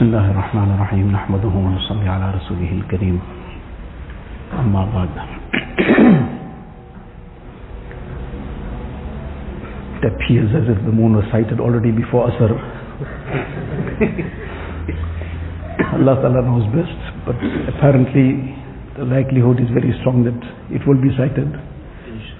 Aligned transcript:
بسم 0.00 0.04
الله 0.04 0.30
الرحمن 0.30 0.68
الرحيم 0.74 1.06
نحمده 1.12 1.48
ونصلي 1.48 2.08
على 2.08 2.26
رسوله 2.38 2.70
الكريم 2.80 3.16
أما 4.60 4.82
بعد 4.94 5.08
It 9.96 10.04
appears 10.12 10.50
as 10.54 10.64
if 10.72 10.78
the 10.84 10.92
moon 10.92 11.16
was 11.16 11.24
sighted 11.32 11.58
already 11.60 11.90
before 11.90 12.28
Asr. 12.30 12.52
Allah 15.96 16.14
Ta'ala 16.20 16.40
knows 16.44 16.64
best, 16.72 17.00
but 17.26 17.36
apparently 17.72 18.54
the 18.96 19.04
likelihood 19.04 19.60
is 19.60 19.68
very 19.72 19.92
strong 20.00 20.24
that 20.24 20.40
it 20.72 20.86
will 20.86 21.00
be 21.00 21.10
sighted. 21.16 21.48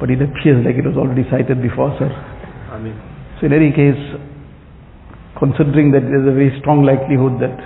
But 0.01 0.11
it 0.11 0.21
appears 0.23 0.65
like 0.65 0.77
it 0.77 0.85
was 0.87 0.97
already 0.97 1.25
sighted 1.31 1.61
before 1.61 1.91
Asr. 1.97 2.13
Amen. 2.73 2.97
So 3.41 3.47
in 3.47 3.53
any 3.53 3.73
case, 3.73 4.01
considering 5.42 5.90
that 5.90 6.06
there's 6.06 6.30
a 6.30 6.36
very 6.38 6.54
strong 6.62 6.86
likelihood 6.86 7.42
that 7.42 7.58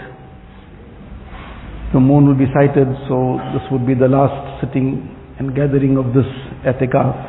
the 1.92 2.00
moon 2.00 2.26
will 2.26 2.40
be 2.40 2.48
sighted, 2.56 2.88
so 3.12 3.36
this 3.52 3.62
would 3.70 3.86
be 3.86 3.94
the 3.94 4.08
last 4.08 4.64
sitting 4.64 5.12
and 5.40 5.54
gathering 5.54 5.98
of 5.98 6.16
this 6.16 6.26
etikaf. 6.64 7.20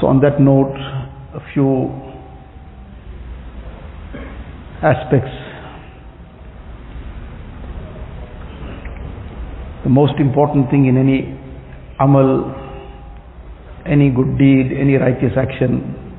So 0.00 0.06
on 0.06 0.20
that 0.22 0.40
note, 0.40 0.70
a 1.34 1.42
few 1.52 1.90
aspects. 4.86 5.34
The 9.82 9.90
most 9.90 10.14
important 10.20 10.70
thing 10.70 10.86
in 10.86 10.96
any 10.96 11.36
amal, 11.98 12.54
any 13.84 14.10
good 14.10 14.38
deed, 14.38 14.70
any 14.78 14.94
righteous 14.94 15.34
action, 15.36 16.09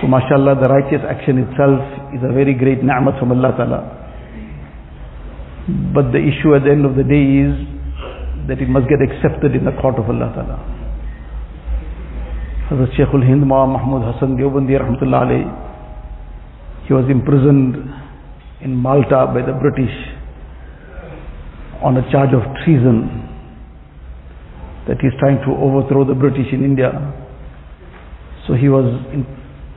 so 0.00 0.06
mashallah, 0.06 0.56
the 0.60 0.68
righteous 0.68 1.02
action 1.08 1.38
itself 1.38 1.80
is 2.14 2.20
a 2.22 2.32
very 2.32 2.54
great 2.54 2.82
ni'mat 2.82 3.18
from 3.18 3.32
Allah 3.32 3.52
Ta'ala. 3.56 3.80
But 5.94 6.12
the 6.12 6.18
issue 6.20 6.54
at 6.54 6.64
the 6.64 6.70
end 6.70 6.84
of 6.84 6.96
the 6.96 7.04
day 7.04 7.24
is 7.46 7.54
that 8.48 8.60
it 8.60 8.68
must 8.68 8.88
get 8.88 9.00
accepted 9.00 9.54
in 9.56 9.64
the 9.64 9.72
court 9.80 9.96
of 9.96 10.08
Allah 10.10 10.28
Ta'ala. 10.34 10.58
Hazrat 12.68 12.92
Shaykhul 12.96 13.24
Hind 13.24 13.46
Ma 13.46 13.66
Mahmud 13.66 14.02
Hassan 14.02 14.36
Deobandi 14.36 14.76
Rahmatullah 14.76 15.20
alayhi, 15.24 15.48
he 16.86 16.92
was 16.92 17.04
imprisoned 17.10 17.76
in 18.60 18.74
Malta 18.74 19.26
by 19.32 19.40
the 19.44 19.52
British 19.52 19.92
on 21.82 21.96
a 21.96 22.10
charge 22.10 22.32
of 22.32 22.42
treason 22.64 23.20
that 24.88 24.96
he's 25.00 25.12
trying 25.18 25.38
to 25.44 25.52
overthrow 25.56 26.04
the 26.04 26.14
British 26.14 26.52
in 26.52 26.64
India. 26.64 26.92
So 28.46 28.54
he 28.54 28.68
was 28.68 28.84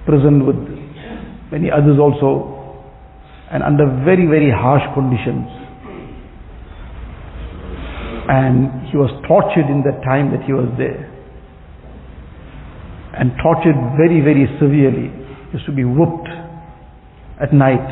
imprisoned 0.08 0.48
with 0.48 0.56
many 1.52 1.70
others 1.72 2.00
also 2.00 2.56
and 3.52 3.64
under 3.64 3.86
very 4.06 4.26
very 4.26 4.52
harsh 4.52 4.84
conditions. 4.94 5.48
And 8.30 8.88
he 8.92 8.98
was 8.98 9.12
tortured 9.28 9.72
in 9.72 9.84
that 9.88 10.04
time 10.04 10.32
that 10.32 10.44
he 10.44 10.52
was 10.52 10.68
there. 10.78 11.08
And 13.16 13.32
tortured 13.42 13.76
very 13.96 14.20
very 14.22 14.48
severely. 14.60 15.12
He 15.52 15.58
used 15.60 15.66
to 15.66 15.72
be 15.76 15.84
whooped 15.84 16.28
at 17.42 17.54
night. 17.54 17.88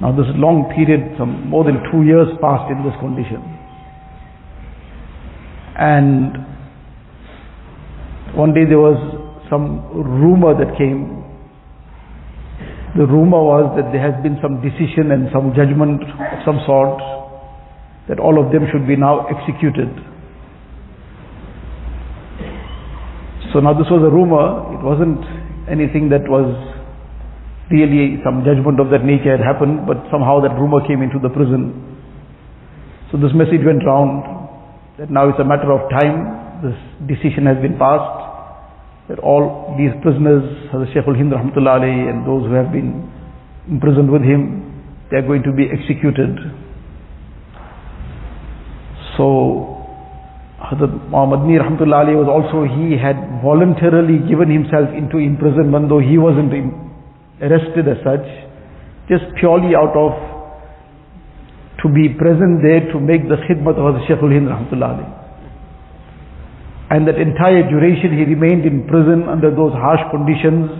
Now 0.00 0.12
this 0.12 0.28
long 0.36 0.72
period 0.76 1.16
some 1.18 1.48
more 1.48 1.64
than 1.64 1.80
two 1.90 2.04
years 2.04 2.28
passed 2.40 2.70
in 2.70 2.84
this 2.84 2.96
condition. 3.00 3.40
And 5.78 6.36
one 8.36 8.52
day 8.52 8.64
there 8.68 8.78
was 8.80 9.15
some 9.50 9.86
rumor 9.92 10.54
that 10.54 10.76
came. 10.76 11.22
The 12.96 13.06
rumor 13.06 13.42
was 13.44 13.76
that 13.76 13.92
there 13.92 14.00
has 14.00 14.16
been 14.22 14.40
some 14.40 14.64
decision 14.64 15.12
and 15.12 15.28
some 15.32 15.52
judgment 15.52 16.02
of 16.02 16.38
some 16.48 16.58
sort 16.64 16.96
that 18.08 18.18
all 18.18 18.40
of 18.40 18.52
them 18.52 18.64
should 18.72 18.86
be 18.86 18.96
now 18.96 19.26
executed. 19.26 19.90
So 23.52 23.60
now 23.60 23.74
this 23.74 23.86
was 23.90 24.02
a 24.02 24.10
rumor, 24.10 24.74
it 24.74 24.82
wasn't 24.82 25.22
anything 25.70 26.08
that 26.10 26.26
was 26.26 26.50
really 27.70 28.22
some 28.22 28.46
judgment 28.46 28.78
of 28.78 28.90
that 28.90 29.02
nature 29.02 29.34
had 29.36 29.42
happened, 29.42 29.86
but 29.86 29.98
somehow 30.10 30.40
that 30.42 30.54
rumor 30.54 30.80
came 30.86 31.02
into 31.02 31.18
the 31.18 31.30
prison. 31.30 31.74
So 33.10 33.18
this 33.18 33.34
message 33.34 33.62
went 33.66 33.82
round 33.84 34.22
that 34.98 35.10
now 35.10 35.28
it's 35.28 35.38
a 35.38 35.44
matter 35.44 35.70
of 35.70 35.90
time, 35.90 36.62
this 36.62 36.78
decision 37.06 37.46
has 37.46 37.58
been 37.58 37.76
passed 37.78 38.25
that 39.08 39.18
all 39.20 39.74
these 39.78 39.94
prisoners, 40.02 40.42
Hazrat 40.72 40.92
Shaykhul 40.94 41.16
Hind 41.16 41.30
Rahmatullah 41.30 41.82
and 41.82 42.26
those 42.26 42.46
who 42.46 42.54
have 42.54 42.72
been 42.72 43.06
imprisoned 43.70 44.10
with 44.10 44.22
him, 44.22 44.66
they 45.10 45.18
are 45.18 45.26
going 45.26 45.42
to 45.44 45.52
be 45.52 45.70
executed. 45.70 46.34
So, 49.16 49.78
Hazrat 50.58 50.90
Muhammad 51.10 51.46
Mir 51.46 51.62
Rahmatullah 51.62 52.10
was 52.18 52.26
also, 52.26 52.66
he 52.66 52.98
had 52.98 53.14
voluntarily 53.42 54.18
given 54.26 54.50
himself 54.50 54.90
into 54.90 55.18
imprisonment, 55.18 55.88
though 55.88 56.02
he 56.02 56.18
wasn't 56.18 56.50
arrested 57.40 57.86
as 57.86 58.02
such, 58.02 58.26
just 59.06 59.22
purely 59.38 59.76
out 59.78 59.94
of 59.94 60.12
to 61.78 61.86
be 61.94 62.08
present 62.18 62.58
there 62.66 62.90
to 62.90 62.98
make 62.98 63.28
the 63.28 63.38
khidmat 63.46 63.78
of 63.78 63.94
Hazrat 63.94 64.10
Shaykhul 64.10 64.34
Hind 64.34 64.50
Rahmatullah. 64.50 65.25
And 66.90 67.06
that 67.08 67.18
entire 67.18 67.66
duration 67.66 68.14
he 68.14 68.22
remained 68.22 68.64
in 68.64 68.86
prison 68.86 69.26
under 69.26 69.50
those 69.50 69.74
harsh 69.74 70.02
conditions, 70.14 70.70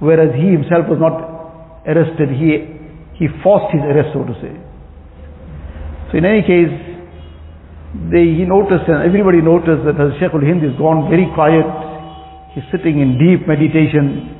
whereas 0.00 0.32
he 0.32 0.48
himself 0.56 0.88
was 0.88 0.96
not 0.96 1.84
arrested, 1.84 2.32
he, 2.32 2.64
he 3.20 3.28
forced 3.44 3.68
his 3.76 3.84
arrest, 3.84 4.16
so 4.16 4.24
to 4.24 4.34
say. 4.40 4.56
So 6.10 6.16
in 6.16 6.24
any 6.24 6.40
case, 6.40 6.72
they, 8.08 8.40
he 8.40 8.48
noticed 8.48 8.88
and 8.88 9.04
everybody 9.04 9.44
noticed 9.44 9.84
that 9.84 10.00
Hazrat 10.00 10.16
Shaykhul 10.20 10.44
Hind 10.44 10.64
is 10.64 10.72
gone 10.80 11.08
very 11.12 11.28
quiet, 11.36 11.64
he's 12.54 12.64
sitting 12.72 13.00
in 13.00 13.20
deep 13.20 13.44
meditation 13.48 14.32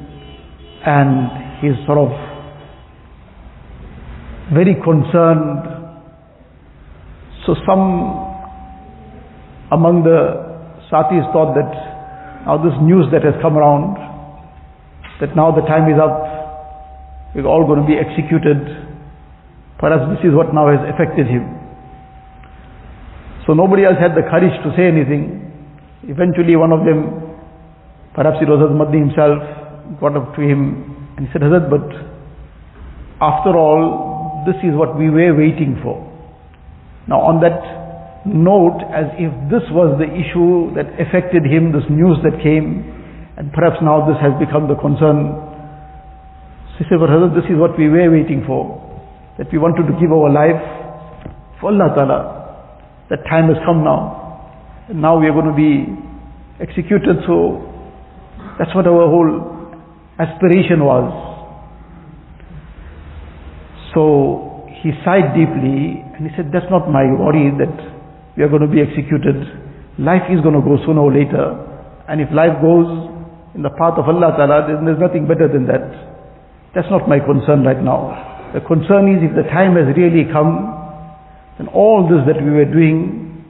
and 0.85 1.61
he's 1.61 1.77
sort 1.85 1.99
of 1.99 2.09
very 4.53 4.77
concerned. 4.81 5.69
So 7.45 7.57
some 7.67 8.25
among 9.73 10.05
the 10.05 10.48
Satis 10.91 11.25
thought 11.33 11.53
that 11.53 11.69
now 12.49 12.57
this 12.57 12.73
news 12.81 13.07
that 13.13 13.21
has 13.25 13.37
come 13.45 13.57
around, 13.61 14.01
that 15.21 15.37
now 15.37 15.53
the 15.53 15.61
time 15.69 15.85
is 15.93 16.01
up, 16.01 16.17
we're 17.35 17.45
all 17.45 17.69
going 17.69 17.85
to 17.85 17.89
be 17.89 17.93
executed. 17.93 18.57
Perhaps 19.79 20.17
this 20.17 20.25
is 20.25 20.33
what 20.33 20.55
now 20.57 20.73
has 20.73 20.81
affected 20.89 21.29
him. 21.29 21.45
So 23.47 23.53
nobody 23.53 23.85
else 23.85 24.01
had 24.01 24.17
the 24.17 24.25
courage 24.29 24.57
to 24.65 24.73
say 24.77 24.89
anything. 24.89 25.45
Eventually 26.09 26.57
one 26.57 26.73
of 26.73 26.85
them, 26.89 27.37
perhaps 28.15 28.41
it 28.41 28.49
was 28.49 28.61
Hazrat 28.61 28.77
Madni 28.77 29.09
himself, 29.09 30.01
got 30.01 30.17
up 30.17 30.35
to 30.37 30.41
him 30.41 30.97
and 31.17 31.27
he 31.27 31.33
said, 31.33 31.43
Hazrat, 31.43 31.69
but 31.69 31.85
after 33.21 33.57
all, 33.57 34.45
this 34.47 34.57
is 34.65 34.73
what 34.73 34.97
we 34.97 35.11
were 35.11 35.37
waiting 35.37 35.81
for. 35.83 36.01
Now 37.09 37.21
on 37.21 37.41
that 37.41 37.78
note 38.35 38.81
as 38.93 39.09
if 39.17 39.33
this 39.51 39.65
was 39.73 39.97
the 39.97 40.09
issue 40.09 40.73
that 40.77 40.87
affected 41.01 41.45
him, 41.45 41.73
this 41.73 41.87
news 41.89 42.19
that 42.23 42.41
came, 42.43 42.85
and 43.37 43.53
perhaps 43.53 43.81
now 43.83 44.05
this 44.05 44.19
has 44.21 44.35
become 44.39 44.69
the 44.69 44.77
concern. 44.77 45.35
So 46.75 46.83
he 46.83 46.91
said, 46.91 47.01
this 47.35 47.49
is 47.49 47.57
what 47.59 47.79
we 47.79 47.89
were 47.89 48.11
waiting 48.11 48.45
for, 48.47 48.79
that 49.39 49.53
we 49.53 49.59
wanted 49.59 49.91
to 49.91 49.95
give 49.99 50.13
our 50.13 50.31
life 50.31 50.61
for 51.61 51.71
Allah 51.73 51.91
Ta'ala. 51.95 52.21
That 53.11 53.25
time 53.29 53.49
has 53.49 53.59
come 53.65 53.83
now. 53.83 54.87
And 54.89 55.01
now 55.03 55.19
we 55.19 55.27
are 55.27 55.35
going 55.35 55.51
to 55.51 55.57
be 55.57 55.89
executed, 56.61 57.25
so 57.27 57.63
that's 58.59 58.75
what 58.75 58.87
our 58.87 59.07
whole 59.07 59.75
aspiration 60.19 60.85
was. 60.85 61.11
So 63.95 64.67
he 64.83 64.93
sighed 65.05 65.35
deeply 65.35 66.05
and 66.15 66.29
he 66.29 66.35
said, 66.37 66.51
that's 66.53 66.71
not 66.71 66.91
my 66.91 67.07
worry 67.07 67.51
that 67.59 67.98
we 68.39 68.45
are 68.45 68.49
going 68.49 68.63
to 68.63 68.71
be 68.71 68.79
executed. 68.79 69.35
Life 69.99 70.31
is 70.31 70.39
going 70.47 70.55
to 70.55 70.63
go 70.63 70.79
sooner 70.87 71.03
or 71.03 71.11
later. 71.11 71.59
And 72.07 72.23
if 72.23 72.31
life 72.31 72.55
goes 72.63 72.87
in 73.59 73.67
the 73.67 73.75
path 73.75 73.99
of 73.99 74.07
Allah 74.07 74.31
Ta'ala, 74.39 74.71
then 74.71 74.87
there's 74.87 75.03
nothing 75.03 75.27
better 75.27 75.51
than 75.51 75.67
that. 75.67 75.91
That's 76.71 76.87
not 76.87 77.11
my 77.11 77.19
concern 77.19 77.67
right 77.67 77.83
now. 77.83 78.15
The 78.55 78.63
concern 78.63 79.11
is 79.11 79.27
if 79.27 79.35
the 79.35 79.43
time 79.51 79.75
has 79.75 79.91
really 79.99 80.23
come, 80.31 80.71
then 81.59 81.67
all 81.75 82.07
this 82.07 82.23
that 82.31 82.39
we 82.39 82.55
were 82.55 82.71
doing, 82.71 83.43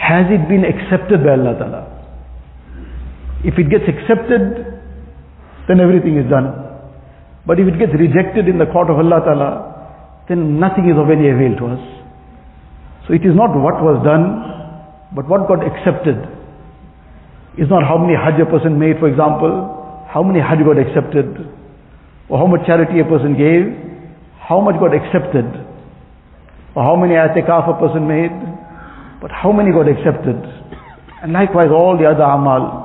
has 0.00 0.32
it 0.32 0.48
been 0.48 0.64
accepted 0.64 1.20
by 1.20 1.36
Allah 1.36 1.52
Ta'ala? 1.60 1.82
If 3.44 3.60
it 3.60 3.68
gets 3.68 3.84
accepted, 3.84 4.80
then 5.68 5.76
everything 5.76 6.16
is 6.16 6.24
done. 6.32 6.56
But 7.44 7.60
if 7.60 7.68
it 7.68 7.76
gets 7.76 7.92
rejected 7.92 8.48
in 8.48 8.56
the 8.56 8.66
court 8.72 8.88
of 8.88 8.96
Allah 8.96 9.20
Ta'ala, 9.20 10.24
then 10.32 10.58
nothing 10.58 10.88
is 10.88 10.96
of 10.96 11.12
any 11.12 11.28
avail 11.28 11.52
to 11.60 11.66
us. 11.76 12.01
So 13.06 13.14
it 13.14 13.26
is 13.26 13.34
not 13.34 13.50
what 13.56 13.82
was 13.82 13.98
done, 14.04 14.42
but 15.14 15.28
what 15.28 15.48
got 15.48 15.60
accepted. 15.60 16.16
It's 17.58 17.68
not 17.68 17.84
how 17.84 17.98
many 17.98 18.14
hajj 18.14 18.40
a 18.40 18.46
person 18.46 18.78
made, 18.78 18.98
for 18.98 19.08
example, 19.08 20.06
how 20.08 20.22
many 20.22 20.40
hajj 20.40 20.64
got 20.64 20.78
accepted, 20.78 21.50
or 22.28 22.38
how 22.38 22.46
much 22.46 22.64
charity 22.64 23.00
a 23.00 23.04
person 23.04 23.36
gave, 23.36 23.68
how 24.38 24.60
much 24.60 24.78
got 24.80 24.94
accepted, 24.94 25.44
or 26.74 26.82
how 26.82 26.96
many 26.96 27.14
atikaf 27.14 27.68
a 27.68 27.76
person 27.78 28.06
made, 28.08 28.32
but 29.20 29.30
how 29.30 29.52
many 29.52 29.72
got 29.72 29.88
accepted. 29.88 30.36
And 31.22 31.32
likewise 31.32 31.70
all 31.70 31.98
the 31.98 32.06
other 32.06 32.24
amal. 32.24 32.80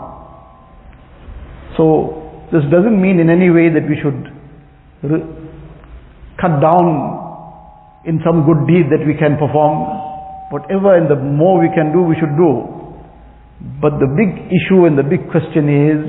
So 1.77 2.47
this 2.51 2.63
doesn't 2.71 2.99
mean 3.01 3.19
in 3.19 3.29
any 3.29 3.49
way 3.49 3.69
that 3.69 3.87
we 3.87 3.95
should 4.01 4.33
cut 6.39 6.59
down 6.61 8.01
in 8.05 8.19
some 8.25 8.45
good 8.45 8.67
deed 8.67 8.89
that 8.91 9.05
we 9.05 9.13
can 9.13 9.37
perform. 9.37 10.06
Whatever 10.49 10.95
and 10.95 11.09
the 11.09 11.15
more 11.15 11.59
we 11.59 11.69
can 11.75 11.91
do, 11.91 12.01
we 12.01 12.15
should 12.15 12.35
do. 12.37 12.63
But 13.81 13.99
the 13.99 14.07
big 14.07 14.47
issue 14.47 14.85
and 14.85 14.97
the 14.97 15.03
big 15.03 15.29
question 15.29 15.67
is 15.67 15.99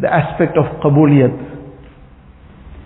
the 0.00 0.08
aspect 0.08 0.56
of 0.56 0.64
qabuliyat. 0.80 1.34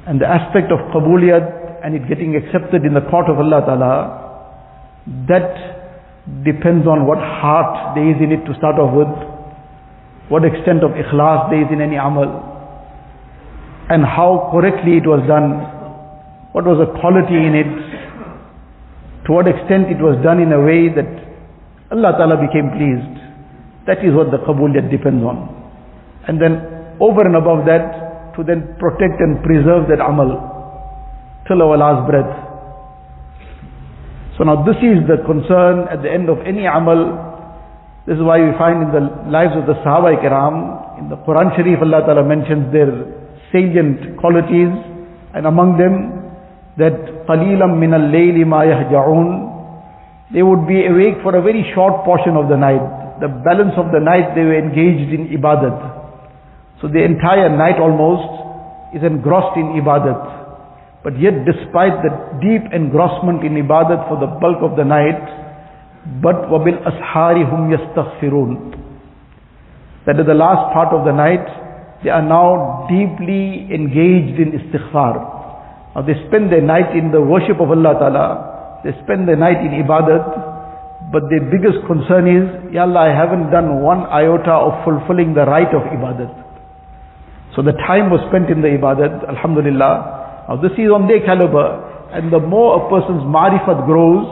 And 0.06 0.20
the 0.20 0.26
aspect 0.26 0.72
of 0.72 0.78
qabuliyat 0.90 1.84
and 1.84 1.94
it 1.94 2.08
getting 2.08 2.36
accepted 2.36 2.84
in 2.84 2.94
the 2.94 3.00
court 3.08 3.28
of 3.28 3.38
Allah 3.38 3.60
Ta'ala, 3.64 3.94
that 5.28 6.44
depends 6.44 6.86
on 6.86 7.06
what 7.06 7.18
heart 7.18 7.94
there 7.94 8.10
is 8.10 8.16
in 8.20 8.32
it 8.32 8.44
to 8.44 8.52
start 8.58 8.76
off 8.76 8.92
with, 8.94 9.10
what 10.28 10.44
extent 10.44 10.84
of 10.84 10.92
ikhlas 10.92 11.50
there 11.50 11.62
is 11.62 11.70
in 11.72 11.80
any 11.80 11.96
amal, 11.96 12.28
and 13.88 14.04
how 14.04 14.50
correctly 14.52 14.98
it 15.02 15.06
was 15.06 15.24
done, 15.26 15.66
what 16.52 16.64
was 16.64 16.78
the 16.78 16.90
quality 17.00 17.34
in 17.34 17.54
it, 17.56 17.89
to 19.30 19.38
what 19.38 19.46
extent 19.46 19.86
it 19.86 20.02
was 20.02 20.18
done 20.26 20.42
in 20.42 20.50
a 20.50 20.58
way 20.58 20.90
that 20.90 21.06
Allah 21.94 22.18
Ta'ala 22.18 22.34
became 22.34 22.66
pleased. 22.74 23.14
That 23.86 24.02
is 24.02 24.10
what 24.10 24.34
the 24.34 24.42
qabuliyat 24.42 24.90
depends 24.90 25.22
on. 25.22 25.46
And 26.26 26.42
then 26.42 26.58
over 26.98 27.22
and 27.22 27.38
above 27.38 27.62
that, 27.70 28.34
to 28.34 28.42
then 28.42 28.74
protect 28.82 29.22
and 29.22 29.38
preserve 29.46 29.86
that 29.86 30.02
amal 30.02 30.34
till 31.46 31.62
our 31.62 31.78
last 31.78 32.10
breath. 32.10 32.34
So 34.34 34.42
now 34.42 34.66
this 34.66 34.82
is 34.82 35.06
the 35.06 35.22
concern 35.22 35.86
at 35.86 36.02
the 36.02 36.10
end 36.10 36.26
of 36.26 36.42
any 36.42 36.66
amal. 36.66 37.14
This 38.10 38.18
is 38.18 38.26
why 38.26 38.42
we 38.42 38.50
find 38.58 38.82
in 38.82 38.90
the 38.90 39.30
lives 39.30 39.54
of 39.54 39.70
the 39.70 39.78
Sahaba 39.86 40.18
Kiram, 40.18 40.98
in 40.98 41.06
the 41.06 41.22
Quran 41.22 41.54
Sharif 41.54 41.78
Allah 41.78 42.02
Ta'ala 42.02 42.26
mentions 42.26 42.66
their 42.74 42.90
salient 43.54 44.18
qualities 44.18 44.74
and 45.38 45.46
among 45.46 45.78
them 45.78 46.19
that 46.78 47.26
qalilam 47.26 47.78
min 47.78 47.94
al-layli 47.94 48.46
ma 48.46 48.62
they 50.32 50.42
would 50.42 50.66
be 50.68 50.86
awake 50.86 51.18
for 51.22 51.34
a 51.34 51.42
very 51.42 51.66
short 51.74 52.04
portion 52.04 52.36
of 52.36 52.48
the 52.48 52.56
night. 52.56 53.18
The 53.18 53.26
balance 53.26 53.74
of 53.76 53.90
the 53.90 53.98
night 53.98 54.34
they 54.38 54.46
were 54.46 54.58
engaged 54.58 55.10
in 55.10 55.26
ibadat. 55.34 55.74
So 56.80 56.86
the 56.86 57.02
entire 57.02 57.50
night 57.50 57.82
almost 57.82 58.94
is 58.94 59.02
engrossed 59.02 59.58
in 59.58 59.74
ibadat. 59.82 61.02
But 61.02 61.18
yet 61.18 61.44
despite 61.44 61.98
the 62.06 62.14
deep 62.38 62.62
engrossment 62.72 63.42
in 63.42 63.58
ibadat 63.58 64.06
for 64.06 64.22
the 64.22 64.30
bulk 64.38 64.62
of 64.62 64.76
the 64.78 64.84
night 64.84 65.18
but 66.22 66.46
wabil 66.46 66.78
ashari 66.86 67.42
hum 67.50 67.68
yastaghfirun. 67.74 68.78
That 70.06 70.18
is 70.20 70.26
the 70.26 70.34
last 70.34 70.72
part 70.72 70.94
of 70.94 71.04
the 71.04 71.12
night 71.12 71.44
they 72.02 72.10
are 72.10 72.22
now 72.22 72.86
deeply 72.88 73.66
engaged 73.68 74.38
in 74.40 74.54
istighfar. 74.56 75.29
Now 75.94 76.02
they 76.02 76.14
spend 76.28 76.52
their 76.52 76.62
night 76.62 76.94
in 76.94 77.10
the 77.10 77.20
worship 77.20 77.58
of 77.58 77.70
Allah 77.70 77.98
Ta'ala, 77.98 78.26
they 78.84 78.94
spend 79.02 79.26
their 79.26 79.36
night 79.36 79.58
in 79.60 79.74
ibadat, 79.82 81.10
but 81.10 81.26
their 81.26 81.42
biggest 81.50 81.82
concern 81.90 82.30
is, 82.30 82.46
Ya 82.70 82.86
Allah, 82.86 83.10
I 83.10 83.12
haven't 83.12 83.50
done 83.50 83.82
one 83.82 84.06
iota 84.06 84.54
of 84.54 84.86
fulfilling 84.86 85.34
the 85.34 85.42
right 85.42 85.68
of 85.74 85.82
ibadat. 85.90 86.30
So 87.58 87.66
the 87.66 87.74
time 87.82 88.14
was 88.14 88.22
spent 88.30 88.46
in 88.46 88.62
the 88.62 88.78
ibadat, 88.78 89.26
alhamdulillah. 89.26 90.46
Now 90.46 90.56
this 90.62 90.70
is 90.78 90.86
on 90.86 91.10
their 91.10 91.18
caliber, 91.26 91.82
and 92.14 92.30
the 92.32 92.38
more 92.38 92.78
a 92.78 92.82
person's 92.86 93.26
marifat 93.26 93.90
grows, 93.90 94.22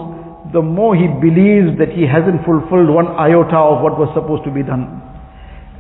the 0.54 0.62
more 0.62 0.94
he 0.94 1.10
believes 1.18 1.74
that 1.82 1.90
he 1.90 2.06
hasn't 2.06 2.46
fulfilled 2.46 2.88
one 2.88 3.10
iota 3.18 3.58
of 3.58 3.82
what 3.82 3.98
was 3.98 4.08
supposed 4.14 4.46
to 4.46 4.54
be 4.54 4.62
done. 4.62 5.02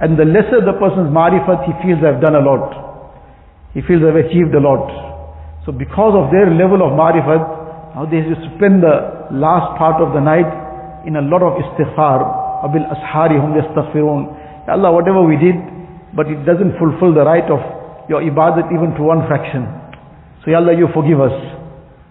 And 0.02 0.18
the 0.18 0.26
lesser 0.26 0.60
the 0.60 0.74
person's 0.82 1.14
marifat, 1.14 1.62
he 1.62 1.72
feels 1.80 2.02
I've 2.02 2.20
done 2.20 2.34
a 2.34 2.42
lot. 2.42 2.74
He 3.72 3.80
feels 3.86 4.02
I've 4.02 4.18
achieved 4.18 4.50
a 4.54 4.60
lot. 4.60 5.07
So 5.66 5.72
because 5.72 6.14
of 6.14 6.30
their 6.30 6.50
level 6.50 6.82
of 6.84 6.94
marifat, 6.94 7.58
now 7.94 8.06
they 8.06 8.22
to 8.22 8.36
spend 8.56 8.82
the 8.82 9.26
last 9.34 9.74
part 9.78 9.98
of 9.98 10.14
the 10.14 10.20
night 10.20 10.46
in 11.06 11.16
a 11.16 11.24
lot 11.24 11.42
of 11.42 11.58
istighfar, 11.58 12.22
abil 12.62 12.86
ashari 12.86 13.40
hum 13.40 13.58
yastaghfirun. 13.58 14.68
Allah, 14.68 14.92
whatever 14.92 15.22
we 15.24 15.36
did, 15.36 15.56
but 16.14 16.28
it 16.28 16.44
doesn't 16.44 16.78
fulfill 16.78 17.14
the 17.14 17.24
right 17.24 17.48
of 17.50 17.58
your 18.08 18.20
ibadat 18.20 18.72
even 18.72 18.94
to 18.96 19.02
one 19.02 19.26
fraction. 19.26 19.66
So 20.44 20.54
Allah, 20.54 20.76
you 20.76 20.88
forgive 20.94 21.20
us. 21.20 21.34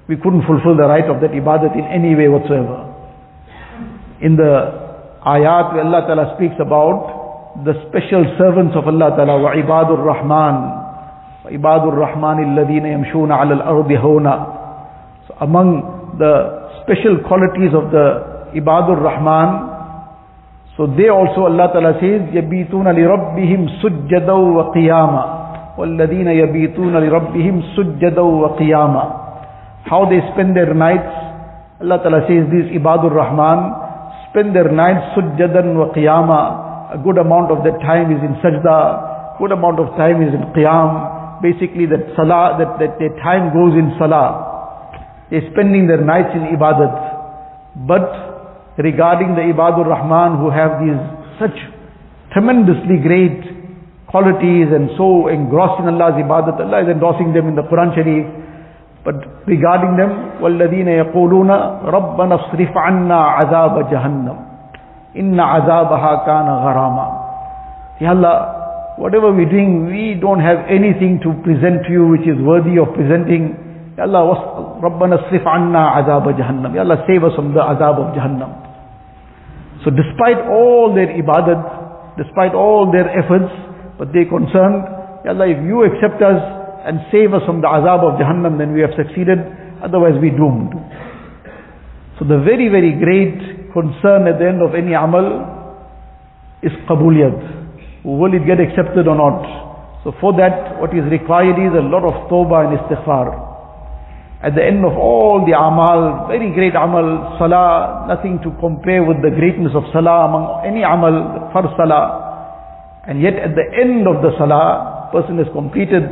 We 0.07 0.15
couldn't 0.15 0.45
fulfill 0.45 0.77
the 0.77 0.87
right 0.87 1.05
of 1.09 1.21
that 1.21 1.31
ibadat 1.31 1.73
in 1.77 1.85
any 1.85 2.15
way 2.15 2.27
whatsoever. 2.27 2.85
In 4.21 4.35
the 4.35 4.53
ayat 5.25 5.73
where 5.73 5.83
Allah 5.85 6.01
Ta'ala 6.07 6.25
speaks 6.37 6.55
about 6.59 7.63
the 7.65 7.73
special 7.89 8.23
servants 8.37 8.75
of 8.77 8.87
Allah 8.87 9.15
Ta'ala, 9.17 9.41
wa 9.41 9.51
ibadur 9.53 9.97
rahman, 9.97 10.76
عباد 11.51 11.85
الرحمان 11.87 12.37
الدین 12.39 12.93
امشون 12.93 13.31
الارض 13.31 13.91
ہونا 14.03 14.35
امنگ 15.39 15.79
دا 16.19 16.33
اسپیشل 16.67 17.15
کوالٹیز 17.23 17.75
آف 17.75 17.91
دا 17.91 18.05
عباد 18.55 18.89
الرحمان 18.89 19.57
سو 20.77 20.85
دے 20.97 21.09
آلسو 21.09 21.45
اللہ 21.45 21.67
تعالیٰ 21.73 21.91
سیز 21.99 22.35
یبیتون 22.35 22.87
علی 22.87 23.05
ربیم 23.07 23.65
سجد 23.81 24.29
و 24.29 24.61
قیام 24.71 25.15
الدین 25.79 26.27
یبیتون 26.29 26.95
علی 26.95 27.09
ربیم 27.09 27.59
سجد 27.75 28.17
و 28.19 28.47
قیام 28.57 28.97
ہاؤ 29.91 30.05
دے 30.09 30.17
اسپین 30.17 30.55
دیر 30.55 30.73
نائٹس 30.75 31.25
اللہ 31.79 31.95
تعالیٰ 32.03 32.19
سیز 32.27 32.45
دیز 32.51 32.71
عباد 32.77 33.05
الرحمان 33.05 33.57
اسپین 33.57 34.53
دیر 34.53 34.69
نائٹ 34.75 34.97
سجدن 35.15 35.75
و 35.77 35.85
قیامہ 35.93 36.39
گڈ 37.05 37.19
اماؤنٹ 37.19 37.51
آف 37.51 37.63
دا 37.65 37.77
ٹائم 37.81 38.09
از 38.09 38.23
ان 38.23 38.33
سجدہ 38.41 38.79
گڈ 39.41 39.51
اماؤنٹ 39.51 39.79
آف 39.79 39.97
ٹائم 39.97 40.21
از 40.21 40.35
ان 40.35 40.43
قیام 40.53 40.97
Basically 41.41 41.85
that 41.87 42.15
salah, 42.15 42.57
that, 42.57 42.79
that 42.79 42.99
their 42.99 43.13
time 43.21 43.53
goes 43.53 43.77
in 43.77 43.93
salah. 43.99 44.47
They're 45.29 45.45
spending 45.51 45.87
their 45.87 46.01
nights 46.01 46.31
in 46.33 46.55
ibadat. 46.55 46.93
But 47.87 48.77
regarding 48.77 49.35
the 49.35 49.53
ibadur 49.53 49.85
rahman 49.85 50.39
who 50.39 50.49
have 50.49 50.79
these 50.81 50.97
such 51.37 51.57
tremendously 52.33 52.97
great 53.03 53.41
qualities 54.07 54.71
and 54.71 54.89
so 54.97 55.27
engrossed 55.27 55.83
in 55.83 55.91
Allah's 55.93 56.17
ibadat, 56.17 56.57
Allah 56.59 56.83
is 56.83 56.89
endorsing 56.89 57.33
them 57.33 57.49
in 57.49 57.55
the 57.55 57.63
Quran 57.63 57.93
Sharif. 57.93 58.25
But 59.03 59.47
regarding 59.47 59.95
them, 59.95 60.41
وَالَّذِينَ 60.43 60.87
يَقُولُونَ 60.87 61.49
رَبَّنَا 61.85 62.35
اصْرِفْ 62.35 62.73
عَنَّا 62.75 63.19
عَذَابَ 63.39 63.91
جَهَنَّمَ 63.91 64.37
Inna 65.15 65.43
azabaha 65.43 66.25
kana 66.25 66.51
gharama. 66.61 67.05
Ya 67.99 68.11
Allah, 68.11 68.56
whatever 68.97 69.31
we're 69.31 69.49
doing, 69.49 69.85
we 69.85 70.17
don't 70.19 70.41
have 70.41 70.65
anything 70.67 71.21
to 71.21 71.29
present 71.45 71.85
to 71.85 71.89
you 71.93 72.09
which 72.09 72.25
is 72.25 72.37
worthy 72.41 72.81
of 72.81 72.91
presenting. 72.97 73.53
Ya 73.97 74.09
Allah, 74.09 74.77
Rabbana 74.81 75.21
srif 75.29 75.45
anna 75.45 76.01
azab 76.01 76.25
jahannam. 76.33 76.73
Ya 76.73 76.81
Allah, 76.81 77.05
save 77.07 77.23
us 77.23 77.33
from 77.37 77.53
the 77.53 77.61
azab 77.61 77.97
of 78.01 78.13
jahannam. 78.17 78.51
So 79.85 79.93
despite 79.93 80.41
all 80.49 80.93
their 80.93 81.13
ibadat, 81.13 82.17
despite 82.17 82.57
all 82.57 82.89
their 82.91 83.05
efforts, 83.13 83.53
but 83.97 84.09
they 84.13 84.25
concerned, 84.25 84.85
Ya 85.25 85.37
Allah, 85.37 85.49
if 85.49 85.61
you 85.61 85.85
accept 85.85 86.17
us 86.21 86.41
and 86.85 87.01
save 87.13 87.33
us 87.37 87.45
from 87.45 87.61
the 87.61 87.69
azab 87.69 88.01
of 88.01 88.17
jahannam, 88.17 88.57
then 88.57 88.73
we 88.73 88.81
have 88.81 88.93
succeeded, 88.97 89.37
otherwise 89.85 90.17
we 90.17 90.33
doomed. 90.33 90.73
So 92.17 92.25
the 92.25 92.41
very, 92.41 92.69
very 92.73 92.97
great 92.97 93.69
concern 93.77 94.25
at 94.25 94.41
the 94.41 94.47
end 94.49 94.65
of 94.65 94.73
any 94.73 94.97
amal 94.97 95.45
is 96.65 96.73
qabuliyat. 96.89 97.66
Will 98.07 98.31
it 98.31 98.47
get 98.47 98.63
accepted 98.63 99.03
or 99.03 99.19
not? 99.19 99.43
So 100.07 100.15
for 100.23 100.31
that, 100.39 100.79
what 100.79 100.95
is 100.95 101.03
required 101.11 101.59
is 101.59 101.75
a 101.75 101.83
lot 101.83 102.07
of 102.07 102.31
tawbah 102.31 102.71
and 102.71 102.79
istighfar. 102.79 103.35
At 104.39 104.55
the 104.55 104.63
end 104.63 104.87
of 104.87 104.95
all 104.95 105.43
the 105.43 105.51
amal, 105.51 106.31
very 106.31 106.53
great 106.55 106.71
amal, 106.71 107.35
salah, 107.35 108.07
nothing 108.07 108.39
to 108.47 108.55
compare 108.63 109.03
with 109.03 109.19
the 109.19 109.33
greatness 109.35 109.75
of 109.75 109.83
salah 109.91 110.31
among 110.31 110.63
any 110.63 110.87
amal, 110.87 111.51
for 111.51 111.67
salah. 111.75 113.03
And 113.03 113.19
yet 113.19 113.35
at 113.35 113.59
the 113.59 113.67
end 113.75 114.07
of 114.07 114.23
the 114.23 114.31
salah, 114.39 115.11
person 115.11 115.43
has 115.43 115.51
completed 115.51 116.07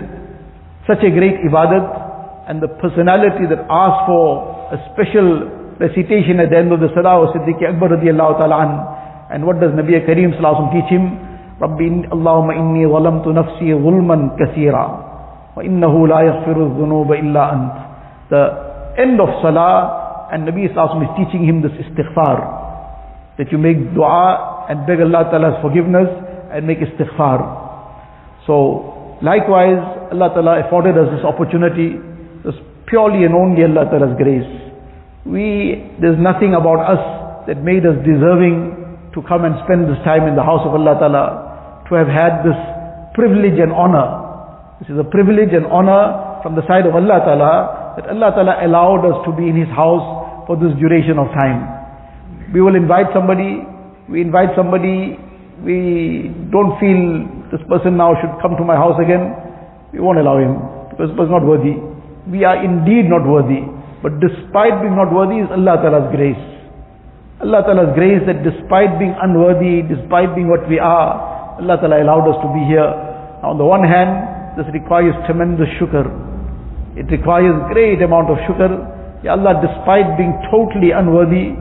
such 0.84 1.00
a 1.00 1.12
great 1.16 1.40
ibadat 1.48 2.52
and 2.52 2.60
the 2.60 2.70
personality 2.84 3.48
that 3.48 3.64
asks 3.72 4.04
for 4.06 4.52
a 4.76 4.78
special 4.92 5.48
recitation 5.80 6.44
at 6.44 6.52
the 6.52 6.60
end 6.60 6.76
of 6.76 6.84
the 6.84 6.92
salah 6.92 7.24
was 7.24 7.32
Siddiq 7.32 7.64
Akbar 7.64 7.96
radiallahu 7.96 8.38
ta'ala 8.38 8.56
an. 8.68 8.72
And 9.32 9.48
what 9.48 9.64
does 9.64 9.72
Nabi 9.74 9.98
Kareem 10.04 10.36
sallallahu 10.38 10.76
teach 10.76 10.92
him? 10.92 11.25
ربي 11.63 12.09
اللهم 12.13 12.51
إني 12.51 12.87
ظلمت 12.87 13.27
نفسي 13.29 13.75
ظلما 13.75 14.31
كثيرا 14.41 14.87
وإنه 15.57 16.09
لا 16.09 16.21
يغفر 16.21 16.57
الذنوب 16.57 17.13
إلا 17.13 17.53
أنت 17.53 17.73
The 18.31 18.45
end 18.97 19.21
of 19.21 19.29
salah 19.43 20.29
and 20.33 20.47
Nabi 20.47 20.73
sallallahu 20.73 21.03
is 21.03 21.15
teaching 21.19 21.45
him 21.45 21.61
this 21.63 21.73
istighfar 21.73 22.39
that 23.39 23.51
you 23.51 23.59
make 23.59 23.77
dua 23.95 24.67
and 24.71 24.87
beg 24.87 25.01
Allah 25.01 25.27
Ta'ala's 25.31 25.59
forgiveness 25.61 26.07
and 26.53 26.67
make 26.67 26.79
istighfar. 26.79 27.43
So 28.47 29.19
likewise, 29.23 29.83
Allah 30.15 30.31
Ta'ala 30.31 30.67
afforded 30.67 30.95
us 30.97 31.11
this 31.11 31.25
opportunity. 31.27 31.99
This 32.45 32.55
purely 32.87 33.25
and 33.27 33.35
only 33.35 33.67
Allah 33.67 33.91
Ta'ala's 33.91 34.15
grace. 34.17 34.47
We, 35.27 35.83
there's 36.01 36.19
nothing 36.19 36.55
about 36.55 36.87
us 36.87 37.03
that 37.51 37.59
made 37.63 37.83
us 37.83 37.99
deserving 38.07 39.11
to 39.15 39.23
come 39.27 39.45
and 39.45 39.55
spend 39.67 39.91
this 39.91 39.99
time 40.07 40.27
in 40.31 40.37
the 40.39 40.43
house 40.47 40.63
of 40.63 40.71
Allah 40.75 40.95
Ta'ala, 40.99 41.25
to 41.90 41.96
have 41.96 42.08
had 42.08 42.42
this 42.44 42.58
privilege 43.14 43.58
and 43.62 43.72
honor. 43.72 44.26
This 44.82 44.90
is 44.90 44.98
a 45.00 45.08
privilege 45.08 45.54
and 45.54 45.66
honor 45.68 46.42
from 46.44 46.56
the 46.56 46.66
side 46.68 46.86
of 46.86 46.94
Allah 46.94 47.24
Ta'ala, 47.26 47.54
that 47.98 48.06
Allah 48.12 48.30
Ta'ala 48.36 48.54
allowed 48.66 49.08
us 49.08 49.18
to 49.26 49.32
be 49.34 49.48
in 49.50 49.56
His 49.56 49.70
house 49.70 50.04
for 50.46 50.58
this 50.58 50.74
duration 50.78 51.18
of 51.18 51.32
time. 51.34 51.64
We 52.54 52.62
will 52.62 52.76
invite 52.76 53.10
somebody, 53.14 53.66
we 54.10 54.22
invite 54.22 54.54
somebody, 54.56 55.18
we 55.64 56.30
don't 56.52 56.78
feel 56.78 57.26
this 57.50 57.62
person 57.70 57.98
now 57.98 58.14
should 58.22 58.36
come 58.42 58.54
to 58.60 58.66
my 58.66 58.76
house 58.76 59.00
again, 59.02 59.34
we 59.94 60.00
won't 60.00 60.20
allow 60.20 60.38
him, 60.38 60.60
because 60.92 61.10
he 61.10 61.18
was 61.18 61.32
not 61.32 61.42
worthy. 61.42 61.80
We 62.30 62.44
are 62.44 62.60
indeed 62.62 63.10
not 63.10 63.26
worthy, 63.26 63.64
but 64.04 64.20
despite 64.22 64.82
being 64.86 64.94
not 64.98 65.10
worthy 65.14 65.42
is 65.42 65.50
Allah 65.50 65.82
Ta'ala's 65.82 66.10
grace. 66.14 66.44
Allah 67.42 67.64
Ta'ala's 67.66 67.94
grace 67.96 68.22
that 68.30 68.44
despite 68.44 69.00
being 69.00 69.16
unworthy, 69.18 69.82
despite 69.88 70.36
being 70.36 70.50
what 70.52 70.68
we 70.70 70.78
are, 70.78 71.35
Allah 71.60 71.80
Ta'ala 71.80 72.04
allowed 72.04 72.28
us 72.28 72.38
to 72.44 72.50
be 72.52 72.64
here. 72.68 72.88
On 73.44 73.58
the 73.58 73.64
one 73.64 73.84
hand, 73.84 74.58
this 74.60 74.68
requires 74.72 75.16
tremendous 75.28 75.68
shukr. 75.80 76.04
It 76.96 77.12
requires 77.12 77.56
great 77.72 78.02
amount 78.02 78.32
of 78.32 78.40
shukr. 78.48 78.72
Ya 79.24 79.36
Allah, 79.36 79.60
despite 79.60 80.16
being 80.20 80.36
totally 80.52 80.92
unworthy 80.92 81.56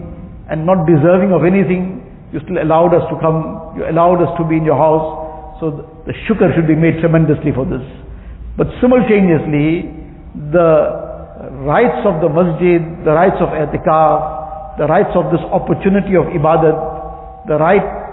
and 0.51 0.67
not 0.67 0.87
deserving 0.87 1.31
of 1.35 1.43
anything, 1.43 2.03
you 2.31 2.39
still 2.43 2.59
allowed 2.59 2.95
us 2.95 3.07
to 3.11 3.15
come, 3.23 3.75
you 3.79 3.87
allowed 3.87 4.23
us 4.23 4.31
to 4.39 4.43
be 4.47 4.59
in 4.59 4.65
your 4.67 4.79
house. 4.79 5.59
So 5.63 5.71
the, 5.71 5.83
the 6.11 6.15
shukr 6.27 6.51
should 6.55 6.67
be 6.67 6.75
made 6.75 6.99
tremendously 6.99 7.55
for 7.55 7.63
this. 7.67 7.83
But 8.59 8.71
simultaneously, 8.83 9.91
the 10.55 10.71
rights 11.67 12.03
of 12.07 12.23
the 12.23 12.31
masjid, 12.31 12.83
the 13.07 13.15
rights 13.15 13.39
of 13.39 13.51
i'tikaf, 13.51 14.79
the 14.79 14.87
rights 14.87 15.15
of 15.15 15.31
this 15.31 15.43
opportunity 15.55 16.19
of 16.19 16.31
ibadat, 16.35 17.47
the 17.47 17.59
right 17.59 18.04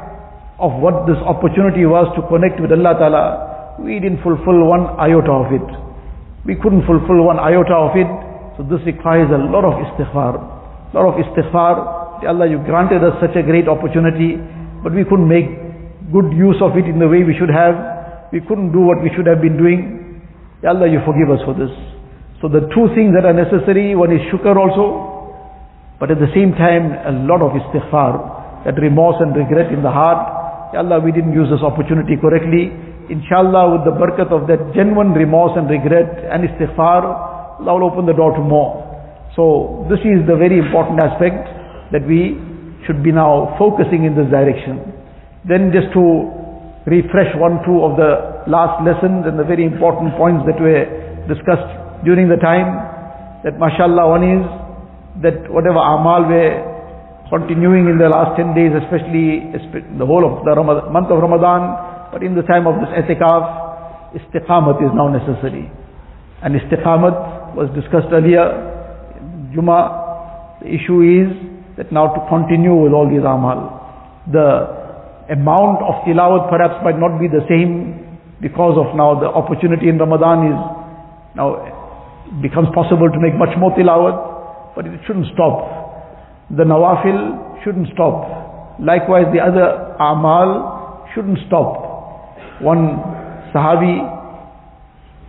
of 0.62 0.77
what 0.77 1.10
this 1.10 1.18
opportunity 1.25 1.84
was 1.89 2.06
to 2.15 2.22
connect 2.30 2.62
with 2.62 2.72
Allah 2.72 2.94
Ta'ala, 2.96 3.25
we 3.82 3.98
didn't 3.98 4.22
fulfill 4.22 4.63
one 4.70 4.94
iota 5.01 5.34
of 5.34 5.50
it. 5.50 5.68
We 6.46 6.56
couldn't 6.56 6.86
fulfill 6.86 7.25
one 7.25 7.41
iota 7.41 7.74
of 7.74 7.98
it, 7.98 8.10
so 8.56 8.63
this 8.70 8.86
requires 8.86 9.34
a 9.34 9.41
lot 9.41 9.65
of 9.65 9.75
istighfar. 9.82 10.38
A 10.38 10.94
lot 10.94 11.12
of 11.12 11.18
istighfar 11.18 12.01
Ya 12.22 12.30
Allah, 12.30 12.46
you 12.46 12.62
granted 12.62 13.01
us 13.01 13.18
such 13.18 13.34
a 13.34 13.41
great 13.41 13.65
opportunity, 13.68 14.38
but 14.86 14.94
we 14.94 15.01
couldn't 15.01 15.25
make 15.25 15.50
good 16.13 16.30
use 16.38 16.62
of 16.62 16.77
it 16.77 16.86
in 16.86 17.01
the 17.01 17.10
way 17.10 17.25
we 17.25 17.34
should 17.34 17.50
have. 17.50 18.30
We 18.30 18.46
couldn't 18.46 18.72
do 18.72 18.86
what 18.86 19.01
we 19.01 19.10
should 19.18 19.25
have 19.25 19.41
been 19.41 19.58
doing. 19.58 20.22
Ya 20.62 20.70
Allah, 20.70 20.86
you 20.86 21.01
forgive 21.01 21.34
us 21.34 21.41
for 21.41 21.58
this. 21.58 21.74
So 22.38 22.46
the 22.46 22.70
two 22.70 22.94
things 22.94 23.18
that 23.18 23.25
are 23.25 23.34
necessary, 23.34 23.98
one 23.98 24.13
is 24.13 24.22
shukr 24.30 24.53
also, 24.53 25.34
but 25.98 26.13
at 26.13 26.22
the 26.22 26.30
same 26.34 26.53
time, 26.53 26.94
a 26.94 27.13
lot 27.25 27.41
of 27.41 27.58
istighfar, 27.58 28.65
that 28.70 28.77
remorse 28.77 29.18
and 29.18 29.34
regret 29.34 29.74
in 29.74 29.82
the 29.82 29.89
heart. 29.89 30.22
Ya 30.72 30.80
Allah, 30.80 31.00
we 31.04 31.12
didn't 31.12 31.36
use 31.36 31.51
this 31.51 31.60
opportunity 31.60 32.16
correctly. 32.16 32.72
Inshallah, 33.12 33.75
with 33.75 33.84
the 33.84 33.92
barakat 33.92 34.32
of 34.32 34.48
that 34.48 34.72
genuine 34.72 35.12
remorse 35.12 35.51
and 35.60 35.68
regret 35.68 36.24
and 36.32 36.48
istighfar, 36.48 37.60
Allah 37.60 37.75
will 37.75 37.92
open 37.92 38.08
the 38.08 38.16
door 38.16 38.32
to 38.32 38.40
more. 38.40 38.88
So 39.36 39.84
this 39.92 40.00
is 40.08 40.24
the 40.28 40.40
very 40.40 40.60
important 40.63 41.04
aspect 41.04 41.44
that 41.92 42.08
we 42.08 42.40
should 42.88 43.04
be 43.04 43.12
now 43.12 43.56
focusing 43.60 44.08
in 44.08 44.16
this 44.16 44.32
direction. 44.32 44.80
Then 45.44 45.75
just 45.75 45.92
to 45.92 46.32
refresh 46.88 47.36
one, 47.36 47.60
two 47.68 47.84
of 47.84 48.00
the 48.00 48.48
last 48.48 48.80
lessons 48.88 49.28
and 49.28 49.36
the 49.36 49.44
very 49.44 49.68
important 49.68 50.16
points 50.16 50.48
that 50.48 50.56
were 50.56 50.88
discussed 51.28 51.68
during 52.08 52.32
the 52.32 52.40
time, 52.40 52.80
that 53.44 53.60
mashallah 53.60 54.08
one 54.08 54.24
is 54.24 54.44
that 55.20 55.51
whatever 55.51 55.84
amal 55.84 56.25
were 56.32 56.71
continuing 57.31 57.88
in 57.88 57.97
the 57.97 58.11
last 58.11 58.35
10 58.35 58.51
days, 58.51 58.75
especially 58.75 59.47
the 59.95 60.05
whole 60.05 60.27
of 60.27 60.43
the 60.43 60.51
month 60.91 61.07
of 61.07 61.23
Ramadan, 61.23 62.11
but 62.11 62.21
in 62.21 62.35
the 62.35 62.43
time 62.43 62.67
of 62.67 62.75
this 62.83 62.91
etikaf, 62.91 64.11
istiqamat 64.19 64.83
is 64.83 64.91
now 64.91 65.07
necessary. 65.07 65.71
And 66.43 66.59
istiqamat 66.59 67.55
was 67.55 67.71
discussed 67.71 68.11
earlier, 68.11 68.51
Juma, 69.55 70.59
the 70.59 70.67
issue 70.67 71.00
is 71.07 71.31
that 71.77 71.91
now 71.91 72.11
to 72.11 72.19
continue 72.27 72.75
with 72.75 72.91
all 72.91 73.07
these 73.07 73.23
amal. 73.23 73.79
The 74.27 75.31
amount 75.31 75.79
of 75.88 76.03
tilawat 76.03 76.51
perhaps 76.51 76.83
might 76.83 77.00
not 77.00 77.15
be 77.15 77.31
the 77.31 77.47
same 77.47 78.19
because 78.43 78.75
of 78.75 78.91
now 79.00 79.15
the 79.15 79.31
opportunity 79.31 79.88
in 79.88 79.97
Ramadan 79.97 80.51
is 80.51 80.59
now 81.35 81.79
becomes 82.43 82.67
possible 82.75 83.07
to 83.07 83.19
make 83.23 83.35
much 83.39 83.55
more 83.55 83.71
tilawat, 83.71 84.75
but 84.75 84.85
it 84.85 85.00
shouldn't 85.07 85.31
stop. 85.31 85.80
The 86.50 86.64
nawafil 86.64 87.62
shouldn't 87.64 87.88
stop. 87.95 88.78
Likewise 88.78 89.26
the 89.33 89.40
other 89.40 89.97
amal 89.99 91.09
shouldn't 91.14 91.38
stop. 91.47 91.83
One 92.61 92.99
sahabi, 93.54 93.99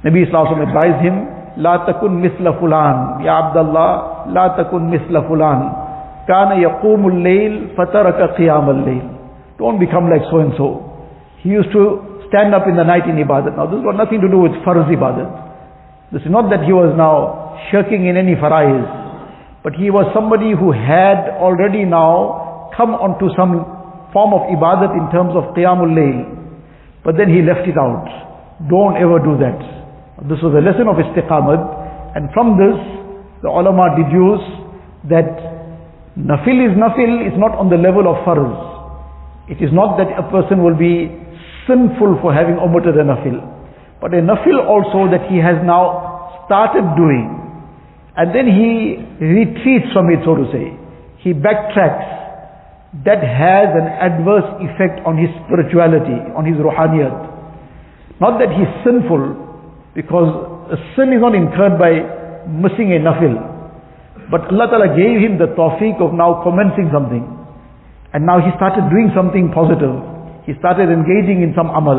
Nabi 0.05 0.29
Sallallahu 0.29 0.67
advised 0.67 1.01
him, 1.03 1.33
لا 1.57 1.77
تكن 1.89 2.21
مثل 2.21 2.53
فلان 2.61 3.25
يا 3.25 3.31
عبد 3.31 3.57
الله 3.57 4.01
لا 4.29 4.47
تكن 4.47 4.89
مثل 4.93 5.21
فلان 5.29 5.87
Kana 6.27 6.55
yaqumul 6.59 7.23
layl 7.23 7.71
fataraka 7.75 8.35
qiyam 8.35 8.67
al-layl. 8.67 9.07
Don't 9.57 9.79
become 9.79 10.09
like 10.11 10.21
so 10.29 10.39
and 10.43 10.51
so. 10.57 10.67
He 11.39 11.49
used 11.49 11.71
to 11.71 12.19
stand 12.27 12.53
up 12.53 12.67
in 12.67 12.75
the 12.75 12.83
night 12.83 13.07
in 13.07 13.15
ibadat. 13.15 13.55
Now 13.55 13.65
this 13.71 13.79
got 13.81 13.95
nothing 13.95 14.19
to 14.19 14.27
do 14.27 14.39
with 14.43 14.51
farz 14.67 14.91
ibadat. 14.91 16.11
This 16.11 16.21
is 16.23 16.31
not 16.31 16.49
that 16.51 16.67
he 16.67 16.73
was 16.75 16.91
now 16.99 17.55
shirking 17.71 18.07
in 18.07 18.17
any 18.17 18.35
faraiz. 18.35 19.00
But 19.62 19.74
he 19.78 19.90
was 19.90 20.10
somebody 20.12 20.52
who 20.52 20.74
had 20.74 21.38
already 21.38 21.86
now 21.86 22.70
come 22.76 22.94
onto 22.98 23.30
some 23.38 23.62
form 24.10 24.34
of 24.34 24.50
ibadat 24.50 24.92
in 24.98 25.06
terms 25.14 25.32
of 25.38 25.54
qiyamul 25.54 25.94
layl. 25.94 26.26
But 27.06 27.16
then 27.16 27.30
he 27.30 27.42
left 27.42 27.66
it 27.66 27.78
out. 27.78 28.06
Don't 28.68 28.98
ever 28.98 29.22
do 29.22 29.38
that. 29.38 29.58
This 30.28 30.38
was 30.42 30.54
a 30.54 30.62
lesson 30.62 30.86
of 30.86 30.98
istiqamat. 30.98 32.16
And 32.18 32.30
from 32.34 32.58
this, 32.58 32.78
the 33.42 33.50
ulama 33.50 33.94
deduce 33.98 34.44
that 35.10 35.52
Nafil 36.18 36.60
is 36.60 36.76
nafil, 36.76 37.24
it's 37.24 37.40
not 37.40 37.56
on 37.56 37.70
the 37.72 37.80
level 37.80 38.04
of 38.04 38.20
farz. 38.28 38.52
It 39.48 39.64
is 39.64 39.72
not 39.72 39.96
that 39.96 40.12
a 40.12 40.28
person 40.28 40.60
will 40.62 40.76
be 40.76 41.08
sinful 41.64 42.20
for 42.20 42.36
having 42.36 42.60
omitted 42.60 43.00
a 43.00 43.04
nafil. 43.04 43.40
But 43.96 44.12
a 44.12 44.20
nafil 44.20 44.60
also 44.60 45.08
that 45.08 45.24
he 45.32 45.40
has 45.40 45.56
now 45.64 46.44
started 46.44 46.84
doing. 47.00 47.41
And 48.16 48.34
then 48.36 48.44
he 48.44 49.00
retreats 49.24 49.88
from 49.92 50.12
it, 50.12 50.20
so 50.24 50.36
to 50.36 50.44
say. 50.52 50.76
He 51.24 51.32
backtracks. 51.32 52.20
That 53.08 53.24
has 53.24 53.72
an 53.72 53.88
adverse 53.88 54.44
effect 54.60 55.00
on 55.08 55.16
his 55.16 55.32
spirituality, 55.48 56.12
on 56.36 56.44
his 56.44 56.60
ruhaniyat. 56.60 58.20
Not 58.20 58.36
that 58.36 58.52
he's 58.52 58.68
sinful, 58.84 59.32
because 59.96 60.28
a 60.68 60.76
sin 60.92 61.16
is 61.16 61.24
not 61.24 61.32
incurred 61.32 61.80
by 61.80 62.04
missing 62.52 62.92
a 62.92 63.00
nafil. 63.00 63.32
But 64.28 64.44
Allah 64.52 64.68
Ta'ala 64.68 64.88
gave 64.92 65.24
him 65.24 65.40
the 65.40 65.56
tawfiq 65.56 66.04
of 66.04 66.12
now 66.12 66.44
commencing 66.44 66.92
something. 66.92 67.24
And 68.12 68.28
now 68.28 68.44
he 68.44 68.52
started 68.60 68.92
doing 68.92 69.08
something 69.16 69.48
positive. 69.56 69.96
He 70.44 70.52
started 70.60 70.92
engaging 70.92 71.40
in 71.40 71.56
some 71.56 71.72
amal. 71.72 71.96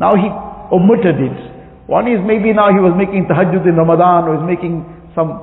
Now 0.00 0.16
he 0.16 0.24
omitted 0.72 1.20
it. 1.20 1.36
One 1.84 2.08
is 2.08 2.20
maybe 2.24 2.56
now 2.56 2.72
he 2.72 2.80
was 2.80 2.96
making 2.96 3.28
tahajjud 3.28 3.68
in 3.68 3.76
Ramadan, 3.76 4.24
or 4.24 4.40
was 4.40 4.46
making 4.48 4.88
some 5.14 5.40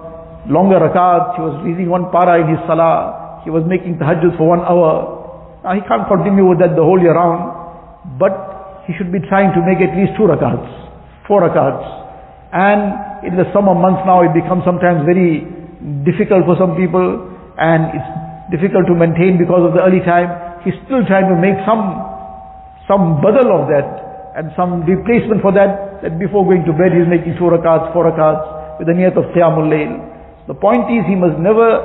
longer 0.50 0.78
rakat, 0.78 1.38
he 1.38 1.42
was 1.42 1.56
reading 1.66 1.90
one 1.90 2.10
para 2.14 2.42
in 2.42 2.48
his 2.54 2.62
salah, 2.70 3.42
he 3.44 3.50
was 3.50 3.66
making 3.66 3.98
tahajjud 3.98 4.38
for 4.38 4.50
one 4.50 4.62
hour. 4.62 5.62
Now 5.66 5.74
he 5.74 5.82
can't 5.86 6.06
continue 6.06 6.46
with 6.46 6.62
that 6.62 6.78
the 6.78 6.86
whole 6.86 7.02
year 7.02 7.14
round, 7.14 8.18
but 8.22 8.86
he 8.86 8.94
should 8.98 9.10
be 9.10 9.22
trying 9.26 9.54
to 9.58 9.62
make 9.66 9.82
at 9.82 9.94
least 9.98 10.14
two 10.18 10.30
rakats, 10.30 10.66
four 11.26 11.42
rakats. 11.42 11.86
And 12.54 13.26
in 13.26 13.34
the 13.38 13.50
summer 13.54 13.74
months 13.74 14.06
now 14.06 14.22
it 14.22 14.34
becomes 14.38 14.62
sometimes 14.66 15.06
very 15.06 15.46
difficult 16.06 16.46
for 16.46 16.56
some 16.62 16.78
people 16.78 17.34
and 17.58 17.90
it's 17.98 18.10
difficult 18.54 18.86
to 18.86 18.94
maintain 18.94 19.42
because 19.42 19.66
of 19.66 19.74
the 19.74 19.82
early 19.82 20.06
time. 20.06 20.62
He's 20.62 20.78
still 20.86 21.02
trying 21.10 21.30
to 21.30 21.38
make 21.38 21.58
some, 21.66 22.06
some 22.86 23.22
badal 23.26 23.50
of 23.50 23.64
that 23.74 23.90
and 24.38 24.54
some 24.54 24.86
replacement 24.86 25.42
for 25.42 25.50
that, 25.58 26.02
that 26.06 26.18
before 26.22 26.46
going 26.46 26.66
to 26.70 26.74
bed 26.74 26.94
he's 26.94 27.10
making 27.10 27.38
two 27.42 27.50
rakats, 27.50 27.90
four 27.94 28.06
rakats 28.06 28.55
with 28.78 28.88
the 28.88 28.94
niyat 28.94 29.16
of 29.18 29.32
qiyamul 29.36 29.70
layl. 29.70 29.94
The 30.48 30.54
point 30.54 30.88
is 30.92 31.06
he 31.08 31.16
must 31.16 31.40
never 31.40 31.82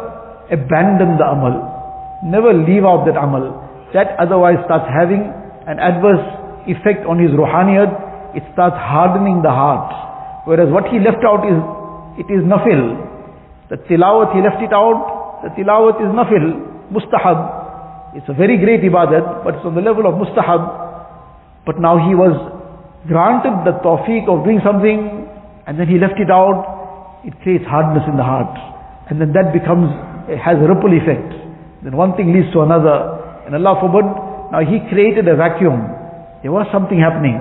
abandon 0.51 1.17
the 1.17 1.27
amal, 1.27 2.21
never 2.25 2.53
leave 2.53 2.85
out 2.85 3.07
that 3.07 3.17
amal. 3.17 3.67
That 3.95 4.15
otherwise 4.19 4.59
starts 4.67 4.87
having 4.91 5.23
an 5.67 5.79
adverse 5.79 6.23
effect 6.67 7.07
on 7.07 7.19
his 7.19 7.31
ruhaniyat, 7.31 8.37
it 8.37 8.45
starts 8.53 8.77
hardening 8.79 9.43
the 9.43 9.51
heart. 9.51 10.47
Whereas 10.47 10.71
what 10.71 10.87
he 10.93 10.99
left 10.99 11.23
out 11.27 11.43
is, 11.47 11.59
it 12.21 12.29
is 12.31 12.43
nafil, 12.45 13.11
the 13.71 13.79
tilawat, 13.87 14.35
he 14.35 14.43
left 14.43 14.59
it 14.59 14.75
out. 14.75 15.47
The 15.47 15.51
tilawat 15.55 16.03
is 16.03 16.11
nafil, 16.11 16.59
mustahab. 16.91 18.19
It's 18.19 18.27
a 18.29 18.35
very 18.35 18.59
great 18.59 18.83
ibadat, 18.83 19.45
but 19.47 19.55
it's 19.55 19.65
on 19.65 19.79
the 19.79 19.81
level 19.81 20.11
of 20.11 20.19
mustahab. 20.19 21.63
But 21.65 21.79
now 21.79 21.95
he 22.03 22.19
was 22.19 22.35
granted 23.07 23.63
the 23.63 23.79
tawfiq 23.79 24.27
of 24.27 24.43
doing 24.43 24.59
something 24.67 25.31
and 25.71 25.79
then 25.79 25.87
he 25.87 26.03
left 26.03 26.19
it 26.19 26.35
out, 26.35 26.80
it 27.25 27.35
creates 27.43 27.65
hardness 27.69 28.05
in 28.09 28.17
the 28.17 28.25
heart. 28.25 28.53
And 29.11 29.21
then 29.21 29.33
that 29.37 29.53
becomes, 29.53 29.91
it 30.31 30.39
has 30.39 30.57
a 30.57 30.67
ripple 30.67 30.93
effect. 30.95 31.31
Then 31.83 31.97
one 31.97 32.17
thing 32.17 32.33
leads 32.33 32.49
to 32.55 32.63
another. 32.63 33.45
And 33.45 33.53
Allah 33.57 33.77
forbid, 33.81 34.07
now 34.53 34.63
he 34.65 34.81
created 34.89 35.29
a 35.29 35.37
vacuum. 35.37 35.77
There 36.43 36.53
was 36.53 36.65
something 36.73 36.97
happening. 36.97 37.37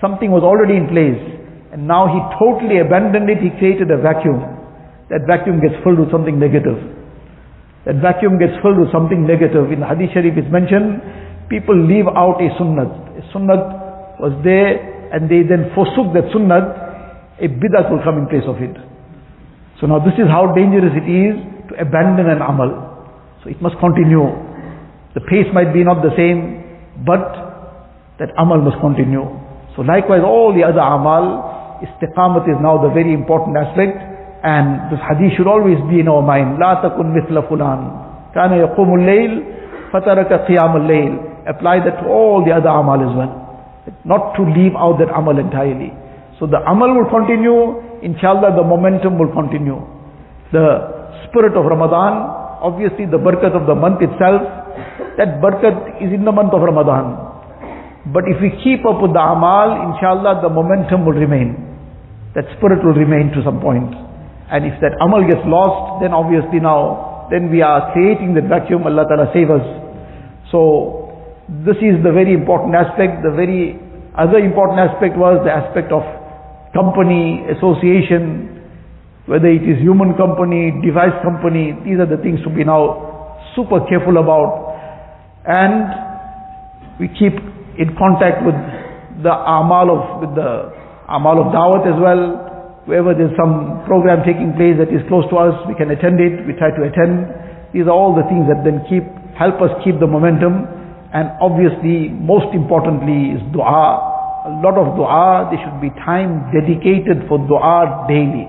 Something 0.00 0.32
was 0.32 0.40
already 0.40 0.80
in 0.80 0.88
place. 0.88 1.20
And 1.72 1.86
now 1.86 2.08
he 2.10 2.18
totally 2.40 2.80
abandoned 2.80 3.30
it, 3.30 3.38
he 3.38 3.52
created 3.60 3.90
a 3.92 3.98
vacuum. 4.00 4.40
That 5.12 5.26
vacuum 5.26 5.60
gets 5.60 5.76
filled 5.82 5.98
with 5.98 6.10
something 6.10 6.38
negative. 6.38 6.78
That 7.86 8.02
vacuum 8.02 8.38
gets 8.38 8.54
filled 8.62 8.78
with 8.78 8.90
something 8.90 9.26
negative. 9.26 9.70
In 9.70 9.80
the 9.80 9.88
Hadith 9.88 10.12
Sharif 10.14 10.34
it's 10.38 10.50
mentioned, 10.50 11.02
people 11.48 11.74
leave 11.74 12.06
out 12.06 12.38
a 12.42 12.48
sunnat. 12.58 12.90
A 13.18 13.22
sunnat 13.34 13.62
was 14.18 14.34
there 14.42 14.78
and 15.10 15.26
they 15.30 15.42
then 15.42 15.70
forsook 15.74 16.14
that 16.14 16.30
sunnat, 16.30 16.64
a 17.40 17.48
bid'at 17.48 17.90
will 17.90 18.02
come 18.04 18.18
in 18.18 18.26
place 18.28 18.46
of 18.46 18.60
it. 18.62 18.76
So 19.79 19.87
now 19.87 19.99
this 19.99 20.15
is 20.15 20.27
how 20.31 20.53
dangerous 20.55 20.93
it 20.95 21.07
is 21.07 21.35
to 21.69 21.73
abandon 21.81 22.29
an 22.31 22.41
amal. 22.41 22.71
So 23.43 23.49
it 23.49 23.61
must 23.61 23.75
continue. 23.79 24.23
The 25.13 25.21
pace 25.21 25.47
might 25.53 25.73
be 25.73 25.83
not 25.83 26.01
the 26.03 26.11
same, 26.15 26.63
but 27.05 27.23
that 28.19 28.31
amal 28.39 28.61
must 28.63 28.79
continue. 28.79 29.27
So 29.75 29.81
likewise 29.83 30.23
all 30.23 30.55
the 30.55 30.63
other 30.63 30.79
amal, 30.79 31.79
istiqamat 31.83 32.47
is 32.47 32.55
now 32.63 32.79
the 32.79 32.89
very 32.95 33.13
important 33.13 33.57
aspect. 33.57 33.99
And 34.45 34.91
this 34.93 35.01
hadith 35.03 35.35
should 35.35 35.47
always 35.47 35.79
be 35.89 35.99
in 35.99 36.07
our 36.07 36.21
mind. 36.21 36.59
لا 36.59 36.79
تكن 36.85 37.17
مثل 37.17 37.35
فلان 37.49 37.81
كان 38.35 38.53
يقوم 38.53 38.95
الليل 38.95 39.43
فترك 39.91 40.33
قيام 40.33 40.75
الليل 40.75 41.19
Apply 41.47 41.77
that 41.85 42.01
to 42.01 42.05
all 42.09 42.43
the 42.43 42.51
other 42.51 42.69
amal 42.69 42.97
as 43.05 43.13
well. 43.15 43.29
Not 44.03 44.33
to 44.35 44.41
leave 44.41 44.73
out 44.75 44.97
that 44.97 45.13
amal 45.13 45.37
entirely. 45.37 45.93
So 46.39 46.47
the 46.47 46.57
amal 46.65 46.89
will 46.97 47.09
continue. 47.09 47.81
Inshallah 48.02 48.56
the 48.56 48.64
momentum 48.64 49.18
will 49.18 49.32
continue. 49.32 49.80
The 50.52 51.26
spirit 51.28 51.56
of 51.56 51.64
Ramadan, 51.64 52.12
obviously 52.60 53.06
the 53.06 53.18
barakat 53.18 53.54
of 53.54 53.66
the 53.66 53.74
month 53.74 54.02
itself, 54.02 54.42
that 55.16 55.40
barakat 55.40 56.02
is 56.02 56.12
in 56.12 56.24
the 56.24 56.32
month 56.32 56.52
of 56.52 56.60
Ramadan. 56.60 57.30
But 58.12 58.24
if 58.26 58.40
we 58.40 58.50
keep 58.64 58.84
up 58.88 59.00
with 59.04 59.12
the 59.12 59.20
amal, 59.20 59.92
inshallah 59.92 60.40
the 60.40 60.48
momentum 60.48 61.04
will 61.04 61.16
remain. 61.16 61.54
That 62.34 62.48
spirit 62.56 62.82
will 62.82 62.96
remain 62.96 63.30
to 63.36 63.44
some 63.44 63.60
point. 63.60 63.92
And 64.50 64.66
if 64.66 64.80
that 64.80 64.96
amal 64.98 65.22
gets 65.28 65.44
lost, 65.46 66.02
then 66.02 66.12
obviously 66.16 66.58
now, 66.58 67.28
then 67.30 67.50
we 67.50 67.62
are 67.62 67.92
creating 67.92 68.34
that 68.34 68.50
vacuum, 68.50 68.82
Allah 68.82 69.06
Ta'ala 69.06 69.30
save 69.30 69.50
us. 69.50 69.62
So, 70.50 71.14
this 71.62 71.78
is 71.78 72.02
the 72.02 72.10
very 72.10 72.34
important 72.34 72.74
aspect. 72.74 73.22
The 73.22 73.30
very 73.30 73.78
other 74.18 74.38
important 74.38 74.82
aspect 74.82 75.14
was 75.14 75.38
the 75.46 75.54
aspect 75.54 75.94
of 75.94 76.02
company, 76.74 77.44
association, 77.56 78.60
whether 79.26 79.46
it 79.46 79.62
is 79.62 79.78
human 79.82 80.14
company, 80.16 80.72
device 80.82 81.14
company, 81.22 81.74
these 81.84 81.98
are 81.98 82.08
the 82.08 82.18
things 82.22 82.40
to 82.42 82.50
be 82.50 82.64
now 82.64 83.38
super 83.54 83.80
careful 83.88 84.18
about. 84.18 84.70
And 85.46 86.98
we 86.98 87.08
keep 87.14 87.34
in 87.78 87.94
contact 87.96 88.44
with 88.44 88.58
the 89.22 89.32
amal 89.32 89.88
of, 89.90 90.02
with 90.22 90.34
the 90.34 90.72
amal 91.08 91.42
of 91.42 91.52
dawat 91.54 91.86
as 91.86 91.98
well, 92.00 92.50
Wherever 92.90 93.14
there's 93.14 93.30
some 93.38 93.86
program 93.86 94.26
taking 94.26 94.50
place 94.58 94.74
that 94.82 94.88
is 94.90 94.98
close 95.06 95.22
to 95.30 95.36
us, 95.38 95.54
we 95.70 95.78
can 95.78 95.94
attend 95.94 96.18
it, 96.18 96.42
we 96.42 96.58
try 96.58 96.74
to 96.74 96.82
attend. 96.82 97.30
These 97.70 97.84
are 97.86 97.94
all 97.94 98.18
the 98.18 98.26
things 98.26 98.50
that 98.50 98.66
then 98.66 98.82
keep, 98.90 99.06
help 99.38 99.62
us 99.62 99.70
keep 99.86 100.00
the 100.02 100.10
momentum. 100.10 100.66
And 101.14 101.30
obviously, 101.38 102.10
most 102.10 102.50
importantly 102.50 103.38
is 103.38 103.40
dua. 103.54 104.09
A 104.40 104.52
lot 104.64 104.80
of 104.80 104.96
dua, 104.96 105.52
there 105.52 105.60
should 105.60 105.80
be 105.84 105.92
time 106.00 106.48
dedicated 106.48 107.28
for 107.28 107.36
dua 107.44 108.08
daily. 108.08 108.48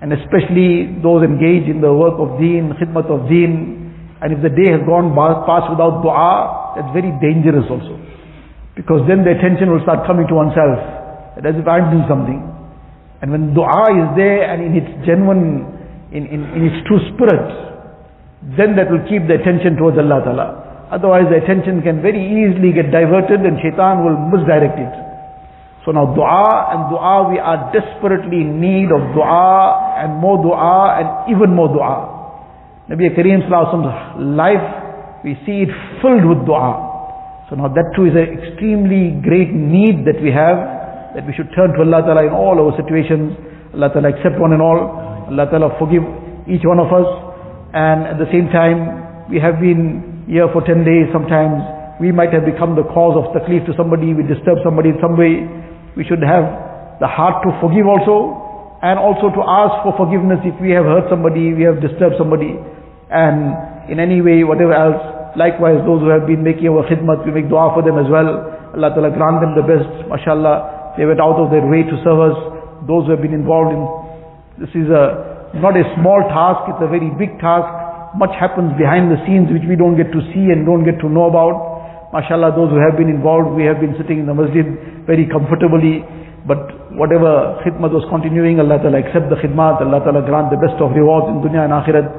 And 0.00 0.12
especially 0.12 0.92
those 1.00 1.24
engaged 1.24 1.68
in 1.68 1.80
the 1.80 1.92
work 1.92 2.20
of 2.20 2.36
deen, 2.36 2.72
khidmat 2.76 3.08
of 3.08 3.28
deen. 3.28 3.92
And 4.20 4.36
if 4.36 4.44
the 4.44 4.52
day 4.52 4.72
has 4.76 4.84
gone 4.84 5.16
past 5.16 5.72
without 5.72 6.04
dua, 6.04 6.76
that's 6.76 6.92
very 6.92 7.12
dangerous 7.20 7.64
also. 7.68 7.96
Because 8.76 9.04
then 9.08 9.24
the 9.24 9.32
attention 9.36 9.72
will 9.72 9.80
start 9.84 10.04
coming 10.04 10.28
to 10.28 10.34
oneself. 10.36 10.80
As 11.40 11.56
if 11.56 11.64
I'm 11.64 11.88
doing 11.88 12.04
something. 12.04 12.40
And 13.24 13.32
when 13.32 13.52
dua 13.56 13.88
is 13.96 14.08
there 14.16 14.44
and 14.52 14.60
in 14.64 14.72
its 14.76 14.90
genuine, 15.08 15.64
in, 16.12 16.28
in, 16.28 16.40
in 16.56 16.60
its 16.68 16.84
true 16.88 17.00
spirit, 17.12 17.48
then 18.56 18.76
that 18.76 18.88
will 18.88 19.04
keep 19.08 19.28
the 19.28 19.36
attention 19.36 19.76
towards 19.76 19.96
Allah 19.96 20.20
Ta'ala. 20.24 20.48
Otherwise 20.90 21.30
the 21.30 21.38
attention 21.38 21.82
can 21.82 22.02
very 22.02 22.18
easily 22.18 22.74
get 22.74 22.90
diverted 22.90 23.46
and 23.46 23.58
shaitan 23.62 24.02
will 24.02 24.18
misdirect 24.30 24.74
it. 24.74 24.94
So 25.86 25.92
now 25.94 26.12
dua 26.12 26.74
and 26.74 26.90
dua, 26.90 27.30
we 27.30 27.38
are 27.38 27.70
desperately 27.72 28.42
in 28.42 28.60
need 28.60 28.92
of 28.92 29.00
dua 29.14 29.96
and 30.02 30.18
more 30.18 30.36
dua 30.42 30.98
and 30.98 31.06
even 31.32 31.54
more 31.54 31.70
dua. 31.70 32.10
Nabi 32.90 33.14
Kareem 33.14 33.46
Salaam's 33.46 33.86
life, 34.18 34.66
we 35.24 35.38
see 35.46 35.62
it 35.64 35.72
filled 36.02 36.26
with 36.26 36.44
dua. 36.44 37.46
So 37.48 37.56
now 37.56 37.70
that 37.70 37.94
too 37.94 38.10
is 38.10 38.14
an 38.18 38.28
extremely 38.28 39.14
great 39.22 39.54
need 39.54 40.04
that 40.10 40.18
we 40.20 40.34
have 40.34 41.14
that 41.14 41.26
we 41.26 41.32
should 41.34 41.50
turn 41.54 41.74
to 41.74 41.82
Allah 41.82 42.02
Ta'ala 42.02 42.26
in 42.26 42.34
all 42.34 42.58
our 42.58 42.74
situations. 42.78 43.34
Allah 43.74 43.90
Ta'ala 43.90 44.10
accept 44.10 44.38
one 44.38 44.52
and 44.52 44.62
all. 44.62 44.78
Allah 45.30 45.46
Ta'ala 45.50 45.74
forgive 45.78 46.02
each 46.46 46.62
one 46.62 46.78
of 46.78 46.90
us. 46.90 47.08
And 47.74 48.06
at 48.06 48.18
the 48.18 48.30
same 48.30 48.50
time, 48.50 49.26
we 49.30 49.38
have 49.38 49.58
been 49.58 50.09
here 50.30 50.46
for 50.54 50.62
10 50.62 50.86
days 50.86 51.10
sometimes. 51.10 51.58
We 51.98 52.14
might 52.14 52.30
have 52.30 52.46
become 52.46 52.78
the 52.78 52.86
cause 52.86 53.18
of 53.18 53.34
taklif 53.34 53.66
to 53.66 53.74
somebody, 53.74 54.14
we 54.14 54.22
disturb 54.22 54.62
somebody 54.62 54.94
in 54.94 54.98
some 55.02 55.18
way. 55.18 55.42
We 55.98 56.06
should 56.06 56.22
have 56.22 57.02
the 57.02 57.10
heart 57.10 57.42
to 57.42 57.50
forgive 57.58 57.90
also, 57.90 58.38
and 58.80 58.96
also 58.96 59.28
to 59.34 59.42
ask 59.42 59.82
for 59.82 59.92
forgiveness 59.98 60.38
if 60.46 60.54
we 60.62 60.70
have 60.70 60.86
hurt 60.86 61.10
somebody, 61.10 61.52
we 61.52 61.66
have 61.66 61.82
disturbed 61.82 62.14
somebody, 62.16 62.54
and 63.10 63.90
in 63.90 63.98
any 63.98 64.22
way, 64.22 64.46
whatever 64.46 64.72
else. 64.72 65.02
Likewise, 65.34 65.82
those 65.82 66.00
who 66.00 66.08
have 66.14 66.30
been 66.30 66.46
making 66.46 66.70
our 66.70 66.86
khidmat, 66.86 67.26
we 67.26 67.34
make 67.34 67.50
dua 67.50 67.74
for 67.74 67.82
them 67.82 67.98
as 67.98 68.06
well. 68.06 68.30
Allah 68.70 68.94
Ta'ala 68.94 69.10
grant 69.10 69.42
them 69.42 69.58
the 69.58 69.66
best, 69.66 69.90
mashallah. 70.06 70.94
They 70.94 71.04
went 71.04 71.18
out 71.18 71.42
of 71.42 71.50
their 71.50 71.66
way 71.66 71.82
to 71.82 71.94
serve 72.06 72.22
us. 72.22 72.38
Those 72.86 73.10
who 73.10 73.18
have 73.18 73.22
been 73.22 73.34
involved 73.34 73.74
in 73.74 73.82
this 74.62 74.70
is 74.76 74.92
a 74.92 75.50
not 75.58 75.74
a 75.74 75.82
small 75.98 76.20
task, 76.30 76.70
it's 76.70 76.84
a 76.84 76.90
very 76.90 77.10
big 77.18 77.34
task. 77.42 77.89
Much 78.18 78.34
happens 78.34 78.74
behind 78.74 79.06
the 79.10 79.18
scenes 79.22 79.46
which 79.54 79.62
we 79.70 79.78
don't 79.78 79.94
get 79.94 80.10
to 80.10 80.20
see 80.34 80.50
and 80.50 80.66
don't 80.66 80.82
get 80.82 80.98
to 80.98 81.08
know 81.08 81.30
about. 81.30 82.10
MashaAllah, 82.10 82.58
those 82.58 82.74
who 82.74 82.82
have 82.82 82.98
been 82.98 83.06
involved, 83.06 83.54
we 83.54 83.62
have 83.62 83.78
been 83.78 83.94
sitting 83.94 84.18
in 84.18 84.26
the 84.26 84.34
masjid 84.34 84.66
very 85.06 85.30
comfortably. 85.30 86.02
But 86.42 86.90
whatever 86.98 87.62
khidmat 87.62 87.94
was 87.94 88.02
continuing, 88.10 88.58
Allah 88.58 88.82
Ta'ala 88.82 88.98
accept 88.98 89.30
the 89.30 89.38
khidmat, 89.38 89.78
Allah 89.78 90.02
Ta'ala 90.02 90.26
grant 90.26 90.50
the 90.50 90.58
best 90.58 90.74
of 90.82 90.90
rewards 90.90 91.30
in 91.30 91.38
dunya 91.38 91.62
and 91.62 91.70
akhirat. 91.70 92.10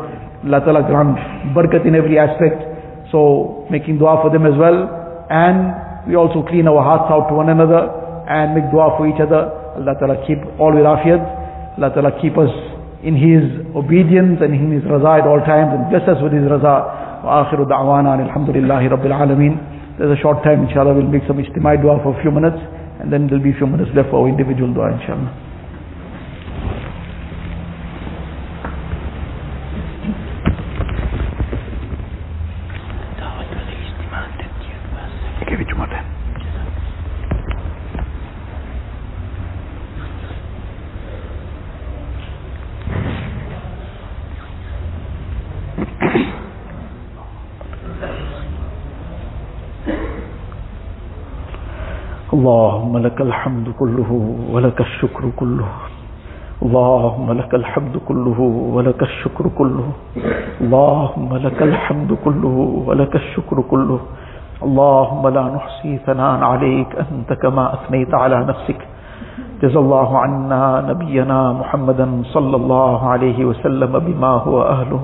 Allah 0.48 0.64
Ta'ala 0.64 0.82
grant 0.88 1.20
barakat 1.52 1.84
in 1.84 2.00
every 2.00 2.16
aspect. 2.16 2.64
So 3.12 3.68
making 3.68 4.00
dua 4.00 4.24
for 4.24 4.32
them 4.32 4.48
as 4.48 4.56
well. 4.56 4.88
And 5.28 6.08
we 6.08 6.16
also 6.16 6.48
clean 6.48 6.72
our 6.72 6.80
hearts 6.80 7.12
out 7.12 7.28
to 7.28 7.36
one 7.36 7.52
another 7.52 7.92
and 8.32 8.56
make 8.56 8.72
dua 8.72 8.96
for 8.96 9.12
each 9.12 9.20
other. 9.20 9.52
Allah 9.76 9.96
Ta'ala 10.00 10.24
keep 10.24 10.40
all 10.56 10.72
with 10.72 10.88
afiyat. 10.88 11.20
Allah 11.76 11.92
Ta'ala 11.92 12.16
keep 12.24 12.40
us 12.40 12.52
in 13.03 13.15
His 13.15 13.45
obedience 13.75 14.41
and 14.41 14.55
in 14.55 14.73
His 14.73 14.85
raza 14.85 15.21
at 15.21 15.27
all 15.27 15.41
times 15.41 15.75
and 15.75 15.91
bless 15.91 16.07
us 16.09 16.19
with 16.23 16.33
His 16.33 16.45
raza. 16.45 17.05
وآخر 17.27 17.62
دعوانا 17.65 18.15
الحمد 18.15 18.51
لله 18.51 18.89
رب 18.89 19.07
العالمين. 19.07 19.59
There's 19.99 20.17
a 20.17 20.21
short 20.23 20.45
time 20.45 20.69
inshallah 20.69 20.95
we'll 20.95 21.09
make 21.09 21.27
some 21.27 21.39
ijtimai 21.43 21.83
dua 21.83 21.99
for 22.03 22.19
a 22.19 22.23
few 22.23 22.31
minutes 22.31 22.61
and 23.01 23.12
then 23.12 23.27
there'll 23.27 23.43
be 23.43 23.51
a 23.51 23.59
few 23.59 23.67
minutes 23.67 23.91
left 23.97 24.11
for 24.11 24.23
our 24.23 24.29
individual 24.29 24.73
dua 24.73 24.93
inshallah. 24.93 25.47
اللهم 52.42 52.98
لك 52.98 53.22
الحمد 53.22 53.68
كله 53.80 54.12
ولك 54.54 54.80
الشكر 54.82 55.24
كله. 55.40 55.70
اللهم 56.66 57.28
لك 57.40 57.52
الحمد 57.62 57.96
كله 58.10 58.40
ولك 58.76 59.02
الشكر 59.10 59.46
كله. 59.60 59.88
اللهم 60.66 61.30
لك 61.46 61.60
الحمد 61.70 62.12
كله 62.26 62.58
ولك 62.88 63.14
الشكر 63.16 63.58
كله. 63.72 64.00
اللهم 64.66 65.24
لا 65.38 65.44
نحصي 65.54 65.92
ثناء 66.08 66.42
عليك 66.52 66.90
أنت 67.14 67.30
كما 67.44 67.64
أثنيت 67.78 68.10
على 68.14 68.38
نفسك. 68.50 68.80
جزا 69.62 69.80
الله 69.86 70.10
عنا 70.18 70.64
نبينا 70.90 71.40
محمدا 71.62 72.08
صلى 72.34 72.56
الله 72.62 73.00
عليه 73.14 73.40
وسلم 73.46 73.94
بما 74.08 74.34
هو 74.50 74.58
أهله. 74.62 75.02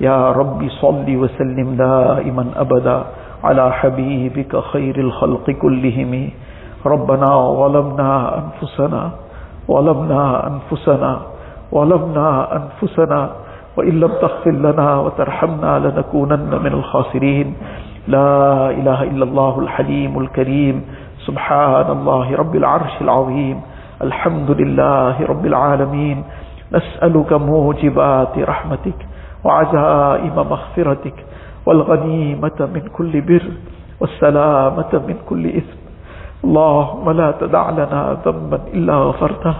يا 0.00 0.30
رب 0.38 0.60
صل 0.78 1.08
وسلم 1.22 1.68
دائما 1.74 2.44
أبدا 2.56 2.98
على 3.44 3.64
حبيبك 3.72 4.52
خير 4.70 4.94
الخلق 5.06 5.46
كلهم. 5.50 6.45
ربنا 6.86 7.30
ظلمنا 7.60 8.10
أنفسنا 8.38 9.10
ظلمنا 9.68 10.22
أنفسنا 10.46 11.12
ظلمنا 11.74 12.28
أنفسنا 12.56 13.30
وإن 13.76 14.00
لم 14.00 14.12
تغفر 14.22 14.50
لنا 14.50 14.88
وترحمنا 15.00 15.78
لنكونن 15.78 16.50
من 16.64 16.72
الخاسرين. 16.72 17.54
لا 18.08 18.70
إله 18.70 19.02
إلا 19.02 19.24
الله 19.24 19.58
الحليم 19.58 20.18
الكريم. 20.18 20.76
سبحان 21.26 21.90
الله 21.90 22.36
رب 22.36 22.54
العرش 22.56 22.94
العظيم. 23.00 23.56
الحمد 24.02 24.50
لله 24.50 25.14
رب 25.26 25.44
العالمين. 25.46 26.24
نسألك 26.72 27.32
موجبات 27.32 28.34
رحمتك 28.38 28.98
وعزائم 29.44 30.36
مغفرتك 30.36 31.18
والغنيمة 31.66 32.58
من 32.74 32.82
كل 32.96 33.20
بر 33.20 33.44
والسلامة 34.00 34.92
من 35.08 35.16
كل 35.28 35.44
إثم. 35.46 35.85
اللهم 36.44 37.10
لا 37.10 37.30
تدع 37.40 37.70
لنا 37.70 38.16
ذنبا 38.26 38.58
إلا 38.74 38.94
غفرته. 38.94 39.54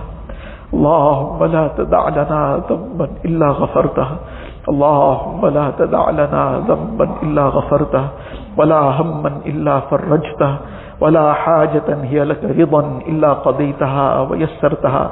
اللهم 0.75 1.45
لا 1.45 1.65
تدع 1.79 2.09
لنا 2.09 2.41
ذنبا 2.71 3.09
إلا 3.25 3.49
غفرته. 3.49 4.09
اللهم 4.69 5.47
لا 5.47 5.67
تدع 5.79 6.11
لنا 6.11 6.43
ذنبا 6.69 7.07
إلا 7.23 7.45
غفرته. 7.47 8.05
ولا 8.59 8.81
هما 9.01 9.31
إلا 9.47 9.81
فرجته. 9.81 10.53
ولا 11.01 11.33
حاجة 11.33 11.89
هي 12.03 12.25
لك 12.25 12.45
رضا 12.45 12.83
إلا 13.09 13.33
قضيتها 13.33 14.21
ويسرتها. 14.21 15.05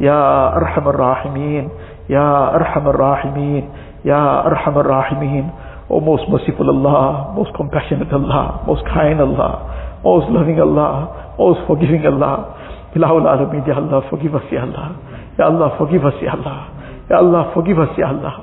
يا 0.00 0.56
أرحم 0.56 0.88
الراحمين 0.88 1.68
يا 2.10 2.54
أرحم 2.54 2.88
الراحمين 2.88 3.64
يا 4.04 4.46
أرحم 4.46 4.74
الراحمين. 4.78 5.46
O 5.90 5.98
most 5.98 6.22
merciful 6.30 6.70
Allah, 6.70 7.34
most 7.34 7.50
compassionate 7.50 8.14
Allah, 8.14 8.62
most 8.62 8.86
kind 8.86 9.18
Allah, 9.18 9.58
most 10.04 10.30
loving 10.30 10.60
Allah, 10.60 11.34
most 11.38 11.60
forgiving 11.66 12.04
Allah. 12.06 12.56
Ilahul 12.94 13.26
Alameen, 13.26 13.66
Ya 13.66 13.76
Allah, 13.76 14.02
forgive 14.10 14.34
us, 14.34 14.42
Ya 14.50 14.62
Allah. 14.62 14.96
Ya 15.38 15.46
Allah, 15.46 15.74
forgive 15.78 16.04
us, 16.04 16.14
Ya 16.22 16.32
Allah. 16.32 16.68
Ya 17.10 17.16
Allah, 17.18 17.50
forgive 17.54 17.78
us, 17.78 17.88
Ya 17.98 18.08
Allah. 18.08 18.34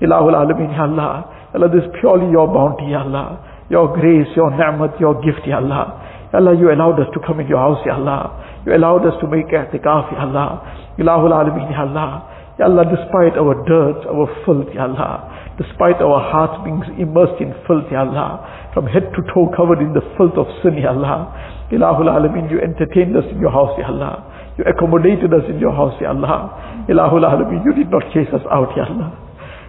Ilahul 0.00 0.34
Alameen, 0.34 0.70
Ya 0.72 0.84
Allah. 0.84 1.24
Allah, 1.54 1.68
this 1.68 1.82
is 1.84 1.90
purely 2.00 2.30
your 2.30 2.46
bounty, 2.46 2.90
Ya 2.90 3.00
Allah. 3.02 3.40
Your 3.70 3.88
grace, 3.96 4.28
your 4.36 4.50
ni'mat, 4.50 5.00
your 5.00 5.20
gift, 5.22 5.46
Ya 5.46 5.58
Allah. 5.58 6.00
Ya 6.32 6.38
Allah, 6.38 6.54
you 6.54 6.70
allowed 6.70 7.00
us 7.00 7.08
to 7.14 7.20
come 7.26 7.40
in 7.40 7.48
your 7.48 7.58
house, 7.58 7.80
Ya 7.86 7.94
Allah. 7.96 8.62
You 8.66 8.74
allowed 8.76 9.06
us 9.06 9.14
to 9.20 9.26
make 9.26 9.48
i'tikaf, 9.48 10.12
Ya 10.12 10.22
Allah. 10.22 10.62
Ilahul 10.98 11.32
Alameen, 11.32 11.70
Ya 11.72 11.82
Allah. 11.82 12.22
Ya 12.58 12.66
Allah, 12.66 12.84
despite 12.90 13.38
our 13.38 13.54
dirt, 13.70 14.02
our 14.10 14.26
filth, 14.42 14.66
Ya 14.74 14.90
Allah, 14.90 15.54
despite 15.62 16.02
our 16.02 16.18
hearts 16.18 16.58
being 16.66 16.82
immersed 16.98 17.38
in 17.38 17.54
filth, 17.70 17.86
Ya 17.86 18.02
Allah, 18.02 18.42
from 18.74 18.86
head 18.90 19.14
to 19.14 19.22
toe 19.30 19.46
covered 19.54 19.78
in 19.78 19.94
the 19.94 20.02
filth 20.18 20.34
of 20.34 20.50
sin, 20.62 20.74
Ya 20.74 20.90
Allah, 20.90 21.30
Ilahul 21.70 22.10
Alameen, 22.10 22.50
you 22.50 22.58
entertained 22.58 23.14
us 23.14 23.22
in 23.30 23.38
your 23.38 23.54
house, 23.54 23.78
Ya 23.78 23.86
Allah. 23.86 24.26
You 24.58 24.66
accommodated 24.66 25.30
us 25.30 25.46
in 25.46 25.62
your 25.62 25.70
house, 25.70 25.94
Ya 26.02 26.10
Allah. 26.10 26.82
Ilahul 26.90 27.22
Alameen, 27.22 27.62
you 27.62 27.78
did 27.78 27.94
not 27.94 28.02
chase 28.10 28.26
us 28.34 28.42
out, 28.50 28.74
Ya 28.74 28.90
Allah. 28.90 29.14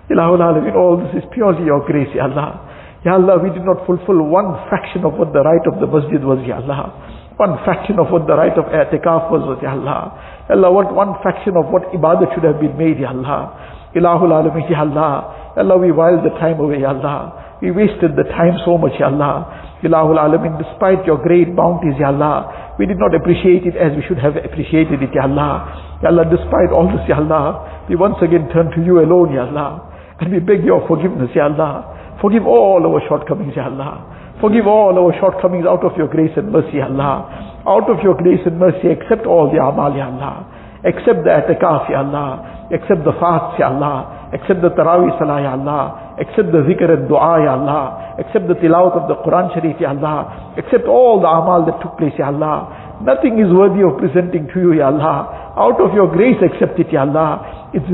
Ilahul 0.09 0.41
Alameen, 0.41 0.73
all 0.73 0.97
this 0.97 1.13
is 1.21 1.29
purely 1.29 1.69
your 1.69 1.85
grace, 1.85 2.09
Ya 2.17 2.25
Allah. 2.25 2.57
Ya 3.05 3.13
Allah, 3.21 3.37
we 3.37 3.53
did 3.53 3.63
not 3.69 3.85
fulfill 3.85 4.17
one 4.25 4.57
fraction 4.65 5.05
of 5.05 5.13
what 5.13 5.29
the 5.31 5.45
right 5.45 5.61
of 5.69 5.77
the 5.77 5.85
masjid 5.85 6.25
was, 6.25 6.41
Ya 6.41 6.57
Allah. 6.57 6.89
One 7.37 7.55
fraction 7.63 7.99
of 8.01 8.09
what 8.09 8.25
the 8.25 8.35
right 8.35 8.51
of 8.57 8.65
i'tikaf 8.65 9.29
was, 9.29 9.45
Ya 9.61 9.77
Allah. 9.77 10.38
Allah, 10.49 10.71
what 10.71 10.93
one 10.93 11.13
fraction 11.21 11.53
of 11.57 11.69
what 11.69 11.83
ibadah 11.93 12.33
should 12.33 12.43
have 12.43 12.59
been 12.59 12.75
made, 12.77 12.97
Ya 12.99 13.09
Allah. 13.09 13.53
Ilahul 13.95 14.33
Alameen, 14.33 14.69
Ya 14.69 14.81
Allah. 14.81 15.53
Allah, 15.57 15.77
we 15.77 15.91
whiled 15.91 16.25
the 16.25 16.33
time 16.41 16.59
away, 16.59 16.81
Ya 16.81 16.89
Allah. 16.89 17.57
We 17.61 17.69
wasted 17.71 18.15
the 18.15 18.23
time 18.33 18.57
so 18.65 18.77
much, 18.77 18.93
Ya 18.99 19.13
Allah. 19.13 19.77
Ilahul 19.83 20.17
Alameen, 20.17 20.57
despite 20.57 21.05
your 21.05 21.21
great 21.21 21.55
bounties, 21.55 21.93
Ya 21.99 22.07
Allah. 22.07 22.75
We 22.79 22.85
did 22.85 22.97
not 22.97 23.13
appreciate 23.13 23.65
it 23.69 23.75
as 23.77 23.93
we 23.95 24.01
should 24.07 24.17
have 24.17 24.37
appreciated 24.37 25.03
it, 25.03 25.13
Ya 25.13 25.29
Allah. 25.29 25.99
Ya 26.01 26.09
Allah, 26.09 26.25
despite 26.25 26.73
all 26.73 26.89
this, 26.89 27.05
Ya 27.07 27.21
Allah, 27.21 27.85
we 27.87 27.95
once 27.95 28.17
again 28.21 28.49
turn 28.49 28.71
to 28.73 28.81
you 28.81 28.99
alone, 29.05 29.33
Ya 29.33 29.45
Allah. 29.45 29.85
And 30.19 30.33
we 30.33 30.39
beg 30.39 30.65
your 30.65 30.81
forgiveness, 30.87 31.29
Ya 31.35 31.45
Allah. 31.45 32.17
Forgive 32.21 32.47
all 32.49 32.81
our 32.81 33.01
shortcomings, 33.07 33.53
Ya 33.55 33.69
Allah. 33.69 34.17
Forgive 34.41 34.67
all 34.67 34.97
our 34.97 35.11
shortcomings 35.19 35.65
out 35.67 35.83
of 35.83 35.91
your 35.97 36.07
grace 36.07 36.31
and 36.37 36.51
mercy, 36.51 36.79
Allah. 36.81 37.58
Out 37.69 37.85
of 37.89 38.01
your 38.01 38.15
grace 38.15 38.41
and 38.45 38.57
mercy, 38.57 38.89
accept 38.89 39.27
all 39.27 39.51
the 39.53 39.61
amal, 39.61 39.95
Ya 39.95 40.09
Allah. 40.09 40.58
Accept 40.85 41.23
the 41.27 41.31
atakaf, 41.31 41.89
Ya 41.89 41.99
Allah. 41.99 42.67
Accept 42.71 43.03
the 43.03 43.11
fast, 43.19 43.59
Ya 43.59 43.67
Allah. 43.67 44.29
Accept 44.31 44.61
the 44.61 44.69
tarawih 44.69 45.17
salah, 45.19 45.41
Ya 45.41 45.51
Allah. 45.53 46.15
Accept 46.19 46.51
the 46.51 46.63
zikr 46.63 46.87
and 46.87 47.09
dua, 47.09 47.43
Ya 47.43 47.59
Allah. 47.59 48.15
Accept 48.19 48.47
the 48.47 48.55
tilawat 48.55 48.95
of 48.95 49.07
the 49.09 49.15
Quran 49.25 49.51
Sharif, 49.53 49.75
Ya 49.81 49.89
Allah. 49.89 50.55
Accept 50.57 50.85
all 50.87 51.19
the 51.19 51.27
amal 51.27 51.65
that 51.65 51.81
took 51.81 51.97
place, 51.97 52.13
Ya 52.17 52.27
Allah. 52.27 52.95
Nothing 53.01 53.39
is 53.39 53.51
worthy 53.51 53.83
of 53.83 53.99
presenting 53.99 54.47
to 54.53 54.59
you, 54.59 54.71
Ya 54.79 54.87
Allah. 54.87 55.51
Out 55.59 55.81
of 55.81 55.91
your 55.93 56.07
grace, 56.11 56.39
accept 56.39 56.79
it, 56.79 56.91
Ya 56.91 57.03
Allah. 57.03 57.71
It's 57.73 57.87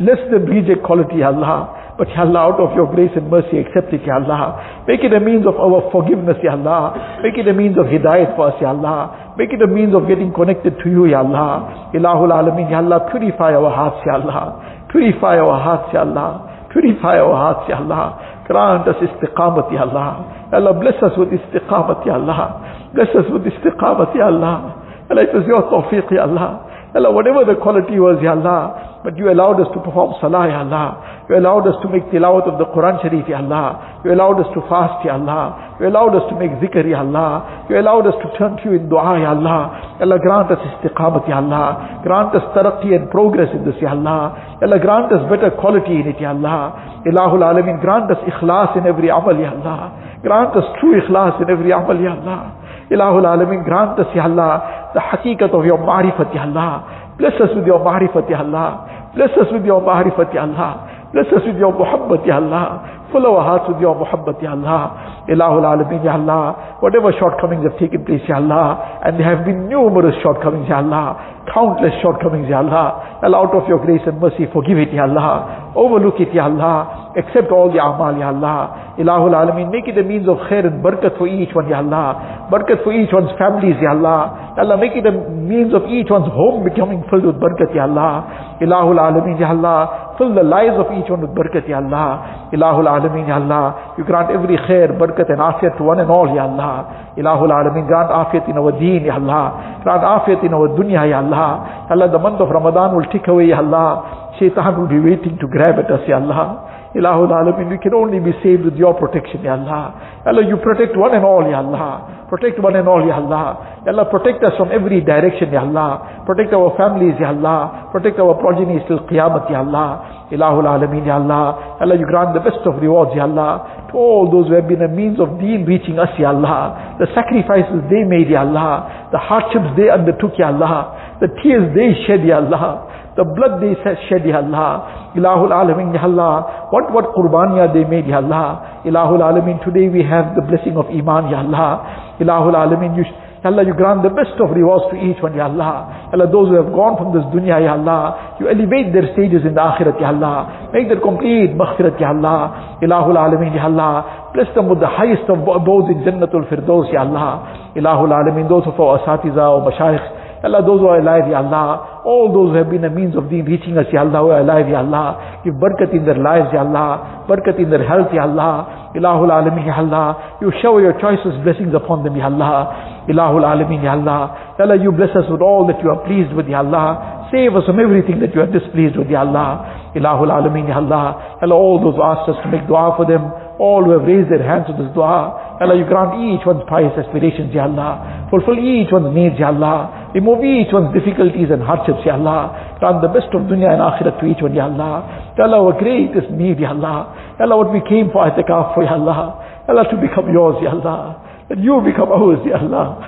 less 0.00 0.20
than 0.32 0.48
reject 0.48 0.80
quality, 0.84 1.20
Ya 1.20 1.32
Allah. 1.32 1.92
But 2.00 2.08
Ya 2.16 2.24
Allah, 2.24 2.56
out 2.56 2.60
of 2.60 2.72
your 2.72 2.88
grace 2.88 3.12
and 3.16 3.28
mercy, 3.28 3.60
accept 3.60 3.92
it, 3.92 4.00
Ya 4.08 4.16
Allah. 4.16 4.84
Make 4.88 5.04
it 5.04 5.12
a 5.12 5.20
means 5.20 5.44
of 5.44 5.60
our 5.60 5.90
forgiveness, 5.92 6.40
Ya 6.40 6.56
Allah. 6.56 7.20
Make 7.20 7.36
it 7.36 7.48
a 7.48 7.52
means 7.52 7.76
of 7.76 7.92
hidayat 7.92 8.36
for 8.36 8.48
us, 8.48 8.56
Ya 8.60 8.72
Allah. 8.72 9.29
Make 9.40 9.54
it 9.56 9.62
a 9.62 9.66
means 9.66 9.94
of 9.96 10.04
getting 10.06 10.34
connected 10.36 10.76
to 10.84 10.90
you, 10.92 11.06
Ya 11.08 11.24
Allah. 11.24 11.88
Ilahul 11.96 12.28
Alameen, 12.28 12.68
Ya 12.68 12.84
Allah, 12.84 13.08
purify 13.10 13.56
our 13.56 13.72
hearts, 13.72 14.04
Ya 14.04 14.20
Allah. 14.20 14.84
Purify 14.92 15.40
our 15.40 15.56
hearts, 15.56 15.88
Ya 15.96 16.04
Allah. 16.04 16.68
Purify 16.68 17.16
our 17.16 17.32
hearts, 17.32 17.64
Ya 17.64 17.80
Allah. 17.80 18.20
Grant 18.44 18.84
us 18.84 19.00
istiqamat, 19.00 19.72
Ya 19.72 19.88
Allah. 19.88 20.44
Ya 20.52 20.60
Allah, 20.60 20.74
bless 20.76 21.00
us 21.00 21.16
with 21.16 21.32
istiqamat, 21.32 22.04
Ya 22.04 22.20
Allah. 22.20 22.92
Bless 22.92 23.08
us 23.16 23.32
with 23.32 23.48
istiqamat, 23.48 24.12
Ya 24.12 24.28
Allah. 24.28 24.76
Ya 25.08 25.16
Allah, 25.16 25.22
it 25.24 25.32
was 25.32 25.48
your 25.48 25.64
tawfiq, 25.72 26.12
Ya 26.12 26.28
Allah. 26.28 26.60
Ya 26.92 27.00
Allah, 27.00 27.10
whatever 27.10 27.40
the 27.48 27.56
quality 27.56 27.96
was, 27.96 28.20
Ya 28.20 28.36
Allah, 28.36 28.89
but 29.02 29.16
you 29.16 29.32
allowed 29.32 29.60
us 29.60 29.68
to 29.72 29.80
perform 29.80 30.12
salah, 30.20 30.44
Ya 30.44 30.60
Allah. 30.60 31.24
You 31.28 31.38
allowed 31.40 31.64
us 31.64 31.76
to 31.80 31.88
make 31.88 32.04
tilawat 32.12 32.44
of 32.44 32.60
the 32.60 32.68
Quran 32.68 33.00
Sharif, 33.00 33.24
Ya 33.28 33.40
Allah. 33.40 34.00
You 34.04 34.12
allowed 34.12 34.44
us 34.44 34.48
to 34.52 34.60
fast, 34.68 35.00
Ya 35.04 35.16
Allah. 35.16 35.76
You 35.80 35.88
allowed 35.88 36.12
us 36.20 36.28
to 36.28 36.36
make 36.36 36.52
zikr, 36.60 36.84
Ya 36.84 37.00
Allah. 37.00 37.64
You 37.70 37.80
allowed 37.80 38.04
us 38.06 38.16
to 38.20 38.28
turn 38.36 38.60
to 38.60 38.64
you 38.68 38.76
in 38.76 38.92
dua, 38.92 39.16
Ya 39.16 39.32
Allah. 39.32 39.96
Ya 39.96 40.04
Allah, 40.04 40.18
grant 40.20 40.52
us 40.52 40.60
istiqamat, 40.60 41.24
Ya 41.24 41.40
Allah. 41.40 42.00
Grant 42.04 42.36
us 42.36 42.44
taraqi 42.52 42.92
and 42.92 43.08
progress 43.08 43.48
in 43.56 43.64
this, 43.64 43.80
Ya 43.80 43.96
Allah. 43.96 44.58
Ya 44.60 44.68
Allah, 44.68 44.78
grant 44.78 45.08
us 45.16 45.24
better 45.32 45.48
quality 45.56 46.04
in 46.04 46.12
it, 46.12 46.20
Ya 46.20 46.36
Allah. 46.36 47.00
Ilahul 47.08 47.40
Alameen, 47.40 47.80
grant 47.80 48.10
us 48.12 48.20
ikhlas 48.28 48.76
in 48.76 48.84
every 48.84 49.08
amal, 49.08 49.32
Ya 49.32 49.56
Allah. 49.56 50.20
Grant 50.20 50.52
us 50.60 50.68
true 50.76 51.00
ikhlas 51.00 51.40
in 51.40 51.48
every 51.48 51.72
amal, 51.72 51.96
Ya 51.96 52.20
Allah. 52.20 52.52
Ilahul 52.92 53.24
Alameen, 53.24 53.64
grant 53.64 53.96
us, 53.98 54.12
Ya 54.14 54.28
Allah, 54.28 54.90
the 54.92 55.00
haqiqat 55.00 55.54
of 55.56 55.64
your 55.64 55.78
ma'rifat, 55.78 56.34
Ya 56.34 56.44
Allah. 56.44 56.99
Bless 57.20 57.36
us 57.36 57.52
with 57.54 57.66
your 57.68 57.84
ma'rifat, 57.84 58.24
Ya 58.32 58.40
Allah. 58.40 59.12
Bless 59.14 59.30
us 59.36 59.52
with 59.52 59.64
your 59.68 59.84
ma'rifat, 59.84 60.32
Ya 60.32 60.48
Allah. 60.48 60.88
Bless 61.12 61.26
us 61.36 61.44
with 61.44 61.60
your 61.60 61.72
muhabbat, 61.76 62.24
Ya 62.24 62.40
Allah. 62.40 62.99
Fill 63.12 63.26
our 63.26 63.42
hearts 63.42 63.66
with 63.68 63.80
your 63.80 63.94
muhabbat, 63.94 64.42
Ya 64.42 64.52
Allah. 64.52 65.24
Ilahul 65.28 65.66
Alameen, 65.66 66.04
Ya 66.04 66.14
Allah. 66.14 66.78
Whatever 66.80 67.12
shortcomings 67.18 67.64
have 67.64 67.78
taken 67.78 68.04
place, 68.04 68.22
Ya 68.28 68.36
Allah. 68.36 69.00
And 69.04 69.18
there 69.18 69.26
have 69.26 69.44
been 69.44 69.68
numerous 69.68 70.14
shortcomings, 70.22 70.68
Ya 70.68 70.78
Allah. 70.78 71.42
Countless 71.52 71.94
shortcomings, 72.02 72.48
Ya 72.48 72.58
Allah. 72.58 73.18
Out 73.22 73.54
of 73.54 73.66
your 73.68 73.78
grace 73.84 74.02
and 74.06 74.20
mercy, 74.20 74.46
forgive 74.52 74.78
it, 74.78 74.92
Ya 74.92 75.04
Allah. 75.10 75.72
Overlook 75.74 76.20
it, 76.20 76.34
Ya 76.34 76.44
Allah. 76.46 77.10
Accept 77.16 77.50
all 77.50 77.72
the 77.72 77.82
amal, 77.82 78.14
Ya 78.18 78.28
Allah. 78.28 78.94
Ilahul 78.98 79.34
Alameen, 79.34 79.70
make 79.72 79.88
it 79.88 79.96
a 79.98 80.04
means 80.04 80.28
of 80.28 80.36
khair 80.46 80.66
and 80.66 80.84
barakat 80.84 81.16
for 81.18 81.26
each 81.26 81.50
one, 81.54 81.66
Ya 81.68 81.78
Allah. 81.78 82.46
Barakat 82.52 82.84
for 82.84 82.92
each 82.92 83.10
one's 83.12 83.32
families, 83.38 83.74
Ya 83.80 83.90
Allah. 83.90 84.54
Allah, 84.60 84.76
make 84.76 84.92
it 84.94 85.06
a 85.06 85.12
means 85.12 85.72
of 85.72 85.88
each 85.88 86.10
one's 86.10 86.28
home 86.30 86.62
becoming 86.62 87.02
filled 87.10 87.24
with 87.24 87.36
barakat, 87.42 87.74
Ya 87.74 87.88
Allah. 87.90 88.58
Ilahul 88.62 89.00
Alameen, 89.00 89.40
Ya 89.40 89.50
Allah. 89.50 90.14
Fill 90.18 90.34
the 90.34 90.44
lives 90.44 90.76
of 90.76 90.92
each 90.92 91.08
one 91.08 91.22
with 91.24 91.32
barakat, 91.32 91.66
Ya 91.66 91.80
Allah. 91.80 92.50
Ilahul 92.52 92.84
Alameen, 92.84 92.99
Ya 93.28 93.36
Allah. 93.36 93.94
You 93.96 94.04
grant 94.04 94.30
every 94.30 94.56
khair, 94.56 94.92
barakat 94.98 95.30
and 95.30 95.40
afiyat 95.40 95.76
to 95.78 95.84
one 95.84 96.00
and 96.00 96.10
all, 96.10 96.28
Ya 96.34 96.44
Allah. 96.44 97.12
Ilahul 97.16 97.50
Alameen, 97.50 97.86
grant 97.86 98.10
afiyat 98.10 98.48
in 98.48 98.58
our 98.58 98.72
deen, 98.72 99.04
Ya 99.04 99.14
Allah. 99.14 99.80
Grant 99.82 100.02
afiyat 100.02 100.44
in 100.44 100.52
our 100.54 100.68
dunya, 100.76 101.08
Ya 101.08 101.18
Allah. 101.18 101.86
Ya 101.88 101.92
Allah, 101.96 102.08
the 102.10 102.18
month 102.18 102.40
of 102.40 102.48
Ramadan 102.48 102.94
will 102.96 103.06
take 103.12 103.26
away, 103.28 103.48
Ya 103.48 103.58
Allah. 103.58 104.32
Shaitan 104.38 104.78
will 104.80 104.88
be 104.88 105.00
waiting 105.00 105.38
to 105.38 105.46
grab 105.46 105.78
at 105.78 105.90
us, 105.90 106.00
Ya 106.06 106.16
Allah. 106.16 106.69
Ilahul 106.94 107.30
Alameen, 107.30 107.70
we 107.70 107.78
can 107.78 107.94
only 107.94 108.18
be 108.18 108.32
saved 108.42 108.64
with 108.64 108.74
your 108.74 108.94
protection, 108.94 109.42
Ya 109.44 109.54
Allah. 109.54 109.94
Ya 110.26 110.32
Allah, 110.32 110.42
you 110.42 110.56
protect 110.58 110.96
one 110.98 111.14
and 111.14 111.24
all, 111.24 111.46
Ya 111.48 111.62
Allah. 111.62 112.26
Protect 112.28 112.58
one 112.58 112.74
and 112.74 112.88
all, 112.88 113.06
Ya 113.06 113.14
Allah. 113.14 113.78
Ya 113.86 113.92
Allah, 113.92 114.10
protect 114.10 114.42
us 114.42 114.50
from 114.58 114.72
every 114.74 115.00
direction, 115.00 115.52
Ya 115.52 115.62
Allah. 115.62 116.24
Protect 116.26 116.52
our 116.52 116.74
families, 116.76 117.14
Ya 117.20 117.30
Allah. 117.30 117.86
Protect 117.92 118.18
our 118.18 118.34
progeny 118.34 118.82
till 118.90 118.98
Qiyamah, 119.06 119.46
Ya 119.48 119.62
Allah. 119.62 120.26
Ilahul 120.34 120.66
Alameen, 120.66 121.06
Ya 121.06 121.22
Allah. 121.22 121.78
Ya 121.78 121.86
Allah, 121.86 121.94
you 121.94 122.06
grant 122.10 122.34
the 122.34 122.42
best 122.42 122.58
of 122.66 122.82
rewards, 122.82 123.14
Ya 123.14 123.22
Allah. 123.22 123.86
To 123.92 123.94
all 123.96 124.26
those 124.26 124.48
who 124.50 124.54
have 124.58 124.66
been 124.66 124.82
a 124.82 124.88
means 124.90 125.20
of 125.20 125.38
deen 125.38 125.62
reaching 125.64 125.94
us, 125.96 126.10
Ya 126.18 126.34
Allah. 126.34 126.98
The 126.98 127.06
sacrifices 127.14 127.86
they 127.86 128.02
made, 128.02 128.34
Ya 128.34 128.42
Allah. 128.42 129.08
The 129.14 129.18
hardships 129.18 129.78
they 129.78 129.86
undertook, 129.94 130.34
Ya 130.42 130.50
Allah. 130.50 131.18
The 131.22 131.30
tears 131.38 131.70
they 131.70 131.94
shed, 132.02 132.26
Ya 132.26 132.42
Allah. 132.42 132.90
The 133.16 133.24
blood 133.24 133.60
they 133.60 133.74
shed, 133.82 134.22
Ya 134.24 134.38
Allah. 134.38 135.12
Ilahul 135.16 135.50
Alameen, 135.50 135.92
Ya 135.94 136.02
Allah. 136.06 136.68
What, 136.70 136.92
what 136.94 137.10
qurbaniya 137.14 137.74
they 137.74 137.82
made, 137.82 138.06
Ya 138.06 138.22
Allah. 138.22 138.82
Ilahul 138.86 139.18
Alameen, 139.18 139.58
today 139.64 139.88
we 139.88 140.02
have 140.06 140.34
the 140.38 140.42
blessing 140.46 140.76
of 140.76 140.86
Iman, 140.86 141.30
Ya 141.30 141.42
Allah. 141.42 142.16
Ilahul 142.20 142.54
Alameen, 142.54 142.94
you, 142.96 143.02
Ya 143.42 143.50
Allah, 143.50 143.66
you 143.66 143.74
grant 143.74 144.06
the 144.06 144.14
best 144.14 144.38
of 144.38 144.54
rewards 144.54 144.86
to 144.94 144.96
each 144.96 145.18
one, 145.18 145.34
Ya 145.34 145.50
Allah. 145.50 146.06
Ya 146.06 146.22
Allah, 146.22 146.30
those 146.30 146.54
who 146.54 146.56
have 146.62 146.70
gone 146.70 146.94
from 147.02 147.10
this 147.10 147.26
dunya, 147.34 147.58
Ya 147.58 147.74
Allah, 147.74 148.38
you 148.38 148.46
elevate 148.46 148.94
their 148.94 149.10
stages 149.18 149.42
in 149.42 149.58
the 149.58 149.60
akhirat, 149.60 149.98
Ya 149.98 150.14
Allah. 150.14 150.70
Make 150.70 150.86
their 150.86 151.02
complete 151.02 151.50
maghfirat, 151.58 151.98
Ya 151.98 152.14
Allah. 152.14 152.78
Ilahul 152.78 153.18
Alameen, 153.18 153.58
Ya 153.58 153.66
Allah. 153.66 154.30
Bless 154.30 154.46
them 154.54 154.70
with 154.70 154.78
the 154.78 154.86
highest 154.86 155.26
of 155.26 155.42
abodes 155.42 155.90
in 155.90 156.06
Jannatul 156.06 156.46
Firdaus, 156.46 156.86
Ya 156.94 157.02
Allah. 157.02 157.74
Ilahul 157.74 158.14
Alameen, 158.14 158.46
those 158.46 158.62
of 158.70 158.78
our 158.78 159.02
asatiza 159.02 159.42
or 159.42 159.66
mashayikh, 159.66 160.19
Allah, 160.48 160.64
those 160.64 160.80
who 160.80 160.88
are 160.88 160.96
alive, 161.04 161.28
Ya 161.28 161.44
Allah, 161.44 162.00
all 162.04 162.32
those 162.32 162.52
who 162.52 162.56
have 162.56 162.70
been 162.70 162.84
a 162.84 162.88
means 162.88 163.12
of 163.14 163.28
deen 163.28 163.44
reaching 163.44 163.76
us, 163.76 163.84
Ya 163.92 164.00
Allah, 164.00 164.24
who 164.24 164.30
are 164.32 164.40
alive, 164.40 164.64
Ya 164.72 164.80
Allah, 164.80 165.40
give 165.44 165.52
barakat 165.60 165.92
in 165.92 166.04
their 166.08 166.16
lives, 166.16 166.48
Ya 166.52 166.64
Allah, 166.64 167.26
barakat 167.28 167.60
in 167.60 167.68
their 167.68 167.84
health, 167.84 168.08
Ya 168.08 168.24
Allah, 168.24 168.90
Ilahul 168.96 169.28
Alameen, 169.28 169.66
Ya 169.68 169.76
Allah, 169.76 170.38
you 170.40 170.48
shower 170.62 170.80
your 170.80 170.96
choicest 170.96 171.44
blessings 171.44 171.76
upon 171.76 172.04
them, 172.04 172.16
Ya 172.16 172.32
Allah, 172.32 173.04
Ilahul 173.04 173.44
Alameen, 173.44 173.84
Ya 173.84 173.92
Allah, 173.92 174.56
Ya 174.56 174.64
Allah, 174.64 174.80
you 174.80 174.92
bless 174.92 175.12
us 175.12 175.28
with 175.28 175.44
all 175.44 175.68
that 175.68 175.76
you 175.84 175.92
are 175.92 176.00
pleased 176.08 176.32
with, 176.32 176.48
Ya 176.48 176.64
Allah, 176.64 177.28
save 177.28 177.52
us 177.54 177.68
from 177.68 177.76
everything 177.78 178.18
that 178.24 178.32
you 178.34 178.40
are 178.40 178.48
displeased 178.48 178.96
with, 178.96 179.12
Ya 179.12 179.20
Allah, 179.20 179.92
Ilahul 179.92 180.32
Alameen, 180.32 180.72
Ya 180.72 180.80
Allah, 180.80 181.36
Ya 181.36 181.44
Allah, 181.44 181.58
all 181.60 181.84
those 181.84 182.00
who 182.00 182.02
asked 182.02 182.32
us 182.32 182.40
to 182.40 182.48
make 182.48 182.64
dua 182.64 182.96
for 182.96 183.04
them, 183.04 183.28
all 183.60 183.84
who 183.84 183.92
have 183.92 184.08
raised 184.08 184.32
their 184.32 184.40
hands 184.40 184.64
to 184.66 184.72
this 184.72 184.88
dua, 184.96 185.36
Allah, 185.60 185.76
you 185.76 185.84
grant 185.84 186.16
each 186.24 186.40
one's 186.48 186.64
pious 186.64 186.96
aspirations, 186.96 187.52
Ya 187.52 187.68
Allah. 187.68 188.24
Fulfill 188.32 188.56
each 188.56 188.88
one's 188.88 189.12
needs, 189.12 189.36
Ya 189.36 189.52
Allah. 189.52 190.08
Remove 190.16 190.40
each 190.40 190.72
one's 190.72 190.88
difficulties 190.96 191.52
and 191.52 191.60
hardships, 191.60 192.00
Ya 192.08 192.16
Allah. 192.16 192.80
Grant 192.80 193.04
the 193.04 193.12
best 193.12 193.28
of 193.36 193.44
dunya 193.44 193.68
and 193.68 193.84
akhirat 193.84 194.16
to 194.16 194.24
each 194.24 194.40
one, 194.40 194.56
Ya 194.56 194.72
Allah. 194.72 195.04
Ya 195.36 195.44
Allah, 195.44 195.60
our 195.60 195.76
greatest 195.76 196.32
need, 196.32 196.56
Ya 196.56 196.72
Allah. 196.72 197.12
Ya 197.36 197.44
Allah, 197.44 197.60
what 197.60 197.68
we 197.76 197.84
came 197.84 198.08
for 198.08 198.24
itikaf 198.24 198.72
for, 198.72 198.80
Ya 198.88 198.96
Allah. 198.96 199.36
Ya 199.68 199.76
Allah, 199.76 199.84
to 199.92 200.00
become 200.00 200.32
yours, 200.32 200.56
Ya 200.64 200.72
Allah. 200.72 201.20
That 201.52 201.60
you 201.60 201.76
become 201.84 202.08
ours, 202.08 202.40
Ya 202.48 202.56
Allah. 202.56 203.04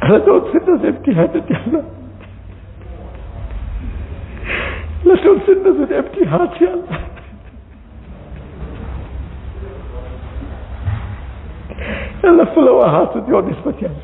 Allah, 0.00 0.20
don't 0.24 0.48
send 0.56 0.64
us 0.64 0.80
empty-handed, 0.80 1.44
Ya 1.44 1.60
Allah. 1.68 1.84
Allah, 5.04 5.16
don't 5.20 5.42
send 5.44 5.60
us 5.68 5.76
with 5.76 5.92
empty 5.92 6.24
hearts, 6.24 6.56
Ya 6.56 6.72
Allah. 6.72 7.09
Fill 12.54 12.68
our 12.68 12.88
hearts 12.88 13.12
with 13.14 13.28
your 13.28 13.42
dispatience. 13.42 13.98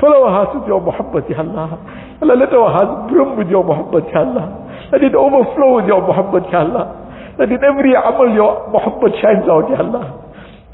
Fill 0.00 0.12
our 0.12 0.30
hearts 0.30 0.52
with 0.54 0.66
your 0.66 0.80
muhabbat, 0.80 1.28
Ya 1.30 1.40
Allah. 1.40 1.78
Allah, 2.22 2.34
let 2.34 2.52
our 2.52 2.70
hearts 2.70 3.12
brim 3.12 3.36
with 3.36 3.48
your 3.48 3.64
muhabbat, 3.64 4.10
Ya 4.12 4.20
Allah. 4.20 4.46
Let 4.92 5.02
it 5.02 5.14
overflow 5.14 5.80
with 5.80 5.86
your 5.86 6.02
muhabbat, 6.02 6.50
Ya 6.52 6.60
Allah. 6.66 6.84
That 7.38 7.50
in 7.50 7.62
every 7.62 7.94
amal 7.94 8.30
your 8.34 8.68
muhabbat 8.74 9.12
shines 9.22 9.48
out, 9.48 9.70
Ya 9.70 9.80
Allah. 9.80 10.04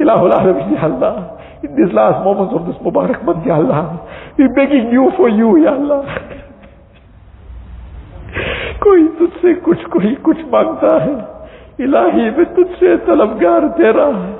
Ilahul 0.00 0.32
Alameen, 0.32 0.74
Ya 0.74 0.84
Allah. 0.88 1.36
In 1.62 1.76
these 1.76 1.92
last 1.92 2.24
moments 2.24 2.56
of 2.56 2.66
this 2.66 2.76
Mubarak 2.80 3.24
month, 3.24 3.46
Ya 3.46 3.60
Allah. 3.60 4.00
We're 4.38 4.54
begging 4.56 4.90
you 4.90 5.12
for 5.16 5.28
you, 5.28 5.56
Ya 5.62 5.76
Allah. 5.76 6.04
کوئی 8.80 9.08
تجھ 9.18 9.36
سے 9.40 9.52
کچھ 9.62 9.84
کوئی 9.90 10.14
کچھ 10.22 10.44
مانگتا 10.50 10.94
ہے 11.04 11.14
الہی 11.84 12.28
میں 12.36 12.44
تجھ 12.56 12.78
سے 12.78 12.96
طلبگار 13.06 13.66
تیرا 13.76 14.06
ہے 14.06 14.39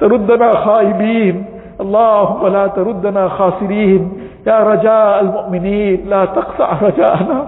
تردنا 0.00 0.50
خائبين. 0.64 1.44
اللهم 1.80 2.46
لا 2.46 2.66
تردنا 2.66 3.28
خاسرين. 3.28 4.12
يا 4.46 4.58
رجاء 4.60 5.20
المؤمنين 5.20 5.98
لا 6.08 6.24
تقطع 6.24 6.78
رجاءنا. 6.82 7.38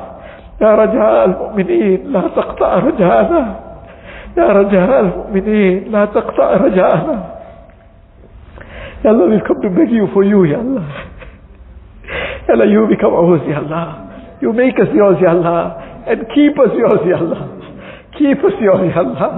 يا 0.60 0.74
رجاء 0.74 1.24
المؤمنين 1.24 1.98
لا 2.12 2.22
تقطع 2.36 2.74
رجاءنا. 2.74 3.54
يا 4.36 4.48
رجاء 4.48 5.00
المؤمنين 5.00 5.84
لا 5.92 6.04
تقطع 6.04 6.48
رجاءنا. 6.56 7.16
يا 9.04 9.10
الله 9.10 9.26
we 9.34 9.40
come 9.42 9.60
to 9.62 9.70
beg 9.70 9.90
you 9.90 10.06
for 10.14 10.22
you 10.22 10.46
يا 10.46 10.60
الله 10.62 10.82
يا 12.48 12.54
الله 12.54 12.66
you 12.74 12.86
become 12.86 13.14
ours 13.14 13.42
يا 13.50 13.58
الله 13.58 13.88
you 14.42 14.52
make 14.52 14.78
us 14.78 14.90
yours 14.94 15.18
يا 15.22 15.32
الله 15.32 15.62
and 16.06 16.20
keep 16.34 16.54
us 16.64 16.72
yours 16.82 17.02
يا 17.06 17.16
الله 17.16 17.42
keep 18.14 18.38
us 18.46 18.56
yours 18.62 18.82
يا 18.94 19.00
الله 19.00 19.32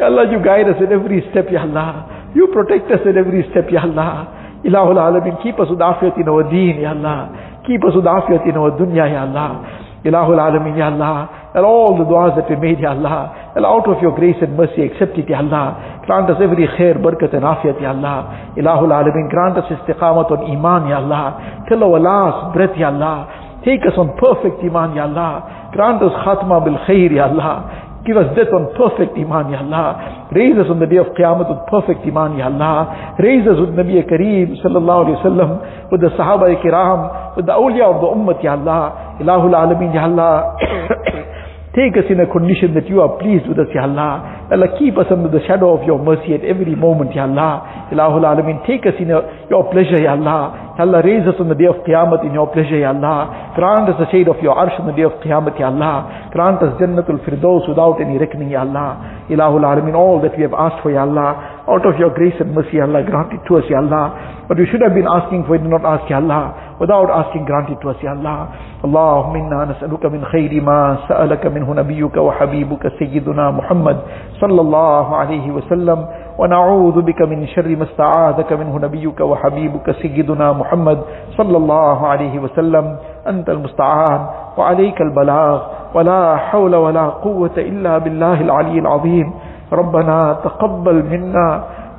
يا 0.00 0.06
الله 0.08 0.24
you 0.32 0.38
guide 0.38 0.68
us 0.70 0.78
in 0.78 0.90
every 0.94 1.20
step 1.30 1.50
يا 1.50 1.64
الله 1.66 1.94
You 2.38 2.46
protect 2.54 2.86
us 2.94 3.02
in 3.02 3.18
every 3.18 3.42
step, 3.50 3.66
Ya 3.66 3.82
Allah. 3.82 4.62
Ilahul 4.62 4.94
Alameen, 4.94 5.42
keep 5.42 5.58
us 5.58 5.66
with 5.66 5.82
afiyat 5.82 6.14
in 6.22 6.28
our 6.30 6.46
deen, 6.46 6.78
Ya 6.78 6.94
Allah. 6.94 7.58
Keep 7.66 7.82
us 7.82 7.98
with 7.98 8.06
afiyat 8.06 8.46
in 8.46 8.54
our 8.54 8.78
dunya, 8.78 9.10
Ya 9.10 9.26
Allah. 9.26 9.66
Ilahul 10.06 10.38
Alameen, 10.38 10.78
Ya 10.78 10.86
Allah. 10.86 11.50
And 11.58 11.66
all 11.66 11.98
the 11.98 12.06
du'as 12.06 12.38
that 12.38 12.46
we 12.46 12.54
made, 12.54 12.78
Ya 12.78 12.94
Allah. 12.94 13.50
And 13.58 13.66
out 13.66 13.90
of 13.90 13.98
your 14.00 14.14
grace 14.14 14.38
and 14.40 14.54
mercy, 14.54 14.86
accept 14.86 15.18
it, 15.18 15.26
Ya 15.28 15.42
Allah. 15.42 16.02
Grant 16.06 16.30
us 16.30 16.38
every 16.38 16.62
khair, 16.78 16.94
barakat 17.02 17.34
and 17.34 17.42
afiyat, 17.42 17.82
Ya 17.82 17.90
Allah. 17.90 18.54
Ilahul 18.54 18.94
Alameen, 18.94 19.26
grant 19.34 19.58
us 19.58 19.66
istiqamat 19.74 20.30
on 20.30 20.46
iman, 20.46 20.86
Ya 20.86 21.02
Allah. 21.02 21.66
Till 21.66 21.82
our 21.82 21.98
last 21.98 22.54
breath, 22.54 22.78
Ya 22.78 22.94
Allah. 22.94 23.58
Take 23.66 23.82
us 23.82 23.98
on 23.98 24.14
perfect 24.14 24.62
iman, 24.62 24.94
Ya 24.94 25.10
Allah. 25.10 25.70
Grant 25.74 25.98
us 26.06 26.14
khatma 26.22 26.62
bil 26.62 26.78
khair, 26.86 27.10
Ya 27.10 27.26
Allah. 27.34 27.87
Give 28.06 28.16
us 28.16 28.30
death 28.36 28.52
on 28.54 28.72
perfect 28.78 29.18
iman, 29.18 29.52
Ya 29.52 29.60
Allah. 29.60 30.28
Raise 30.32 30.56
us 30.56 30.66
on 30.70 30.78
the 30.80 30.86
day 30.86 30.96
of 30.96 31.06
Qiyamah 31.18 31.48
with 31.50 31.62
perfect 31.68 32.06
iman, 32.06 32.38
Ya 32.38 32.46
Allah. 32.46 33.14
Raise 33.18 33.46
us 33.46 33.58
with 33.58 33.74
Nabi 33.76 34.00
Kareem, 34.06 34.56
sallallahu 34.62 35.10
alayhi 35.10 35.18
wa 35.18 35.26
sallam, 35.26 35.50
with 35.92 36.00
the 36.00 36.08
Sahaba 36.16 36.48
kiram, 36.62 37.36
with 37.36 37.46
the 37.46 37.52
awliya 37.52 37.90
of 37.92 38.00
the 38.00 38.08
ummah, 38.08 38.42
Ya 38.42 38.54
Allah. 38.56 39.18
Ilahul 39.20 39.52
Alameen, 39.52 39.94
Ya 39.94 40.04
Allah. 40.06 41.24
Take 41.76 42.00
us 42.00 42.08
in 42.08 42.16
a 42.18 42.24
condition 42.24 42.72
that 42.80 42.88
you 42.88 43.04
are 43.04 43.20
pleased 43.20 43.44
with 43.44 43.60
us, 43.60 43.68
Ya 43.76 43.84
Allah. 43.84 44.48
Allah, 44.48 44.72
keep 44.80 44.96
us 44.96 45.04
under 45.12 45.28
the 45.28 45.44
shadow 45.44 45.76
of 45.76 45.84
your 45.84 46.00
mercy 46.00 46.32
at 46.32 46.40
every 46.40 46.72
moment, 46.74 47.12
Ya 47.14 47.28
Allah. 47.28 47.88
Ilahul 47.92 48.24
Alameen, 48.24 48.64
take 48.66 48.88
us 48.88 48.96
in 48.96 49.08
your, 49.12 49.20
your 49.52 49.68
pleasure, 49.68 50.00
Ya 50.00 50.16
Allah. 50.16 50.72
Allah, 50.80 51.02
raise 51.04 51.28
us 51.28 51.36
on 51.36 51.52
the 51.52 51.54
day 51.54 51.68
of 51.68 51.84
Qiyamah 51.84 52.24
in 52.24 52.32
your 52.32 52.48
pleasure, 52.48 52.80
Ya 52.80 52.96
Allah. 52.96 53.52
Grant 53.52 53.84
us 53.92 54.00
the 54.00 54.08
shade 54.08 54.28
of 54.32 54.40
your 54.40 54.56
arsh 54.56 54.80
on 54.80 54.88
the 54.88 54.96
day 54.96 55.04
of 55.04 55.12
Qiyamah, 55.20 55.52
Ya 55.60 55.68
Allah. 55.68 56.30
Grant 56.32 56.62
us 56.64 56.72
Jannatul 56.80 57.20
Firdaus 57.28 57.68
without 57.68 58.00
any 58.00 58.16
reckoning, 58.16 58.48
Ya 58.48 58.64
Allah. 58.64 59.28
Ilahul 59.28 59.60
Alameen, 59.60 59.92
all 59.94 60.24
that 60.24 60.32
we 60.40 60.48
have 60.48 60.56
asked 60.56 60.80
for, 60.80 60.88
Ya 60.90 61.04
Allah. 61.04 61.66
Out 61.68 61.84
of 61.84 62.00
your 62.00 62.16
grace 62.16 62.34
and 62.40 62.56
mercy, 62.56 62.80
Ya 62.80 62.88
Allah, 62.88 63.04
grant 63.04 63.36
it 63.36 63.44
to 63.44 63.60
us, 63.60 63.68
Ya 63.68 63.84
Allah. 63.84 64.48
But 64.48 64.56
we 64.56 64.64
should 64.72 64.80
have 64.80 64.96
been 64.96 65.06
asking 65.06 65.44
for 65.44 65.60
it, 65.60 65.62
not 65.68 65.84
ask, 65.84 66.08
Ya 66.08 66.16
Allah. 66.24 66.67
Without 66.78 67.10
asking, 67.10 67.44
grant 67.44 67.70
it 67.70 67.78
to 67.82 67.90
us, 67.90 67.96
Ya 68.02 68.12
Allah. 68.14 68.48
اللهم 68.84 69.34
إنا 69.36 69.64
نسألك 69.74 70.06
من 70.06 70.22
خير 70.24 70.62
ما 70.62 70.96
سألك 71.08 71.46
منه 71.46 71.66
نبيك 71.74 72.16
وحبيبك 72.16 72.92
سيدنا 72.98 73.50
محمد 73.50 73.96
صلى 74.38 74.60
الله 74.60 75.16
عليه 75.16 75.50
وسلم 75.50 75.98
ونعوذ 76.38 77.02
بك 77.02 77.20
من 77.22 77.46
شر 77.46 77.66
ما 77.76 77.82
استعاذك 77.90 78.52
منه 78.52 78.78
نبيك 78.78 79.20
وحبيبك 79.20 79.90
سيدنا 79.90 80.52
محمد 80.52 80.98
صلى 81.34 81.56
الله 81.56 82.06
عليه 82.06 82.38
وسلم 82.38 82.96
أنت 83.26 83.50
المستعان 83.50 84.20
وعليك 84.58 85.00
البلاغ 85.00 85.58
ولا 85.94 86.36
حول 86.36 86.74
ولا 86.76 87.06
قوة 87.26 87.56
إلا 87.58 87.98
بالله 87.98 88.40
العلي 88.40 88.78
العظيم 88.78 89.26
ربنا 89.72 90.36
تقبل 90.44 90.96
منا 91.10 91.48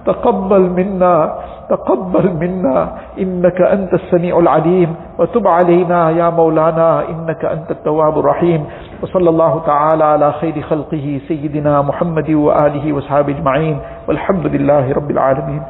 تقبل 0.06 0.62
منا 0.62 1.36
تقبل 1.70 2.34
منا. 2.34 2.90
إنك 3.20 3.62
أنت 3.62 3.94
السميع 3.94 4.40
العليم. 4.40 4.96
وتب 5.20 5.48
علينا 5.48 6.10
يا 6.10 6.30
مولانا. 6.30 7.10
إنك 7.10 7.46
أنت 7.46 7.72
التواب 7.72 8.20
الرحيم. 8.20 8.66
وصلى 9.04 9.30
الله 9.30 9.62
تعالى 9.66 10.04
على 10.04 10.32
خير 10.32 10.62
خلقه 10.62 11.22
سيدنا 11.28 11.82
محمد 11.82 12.30
وآله 12.32 12.94
وصحابه 12.94 13.34
أجمعين. 13.38 13.78
والحمد 14.08 14.46
لله 14.46 14.94
رب 14.94 15.12
العالمين. 15.12 15.62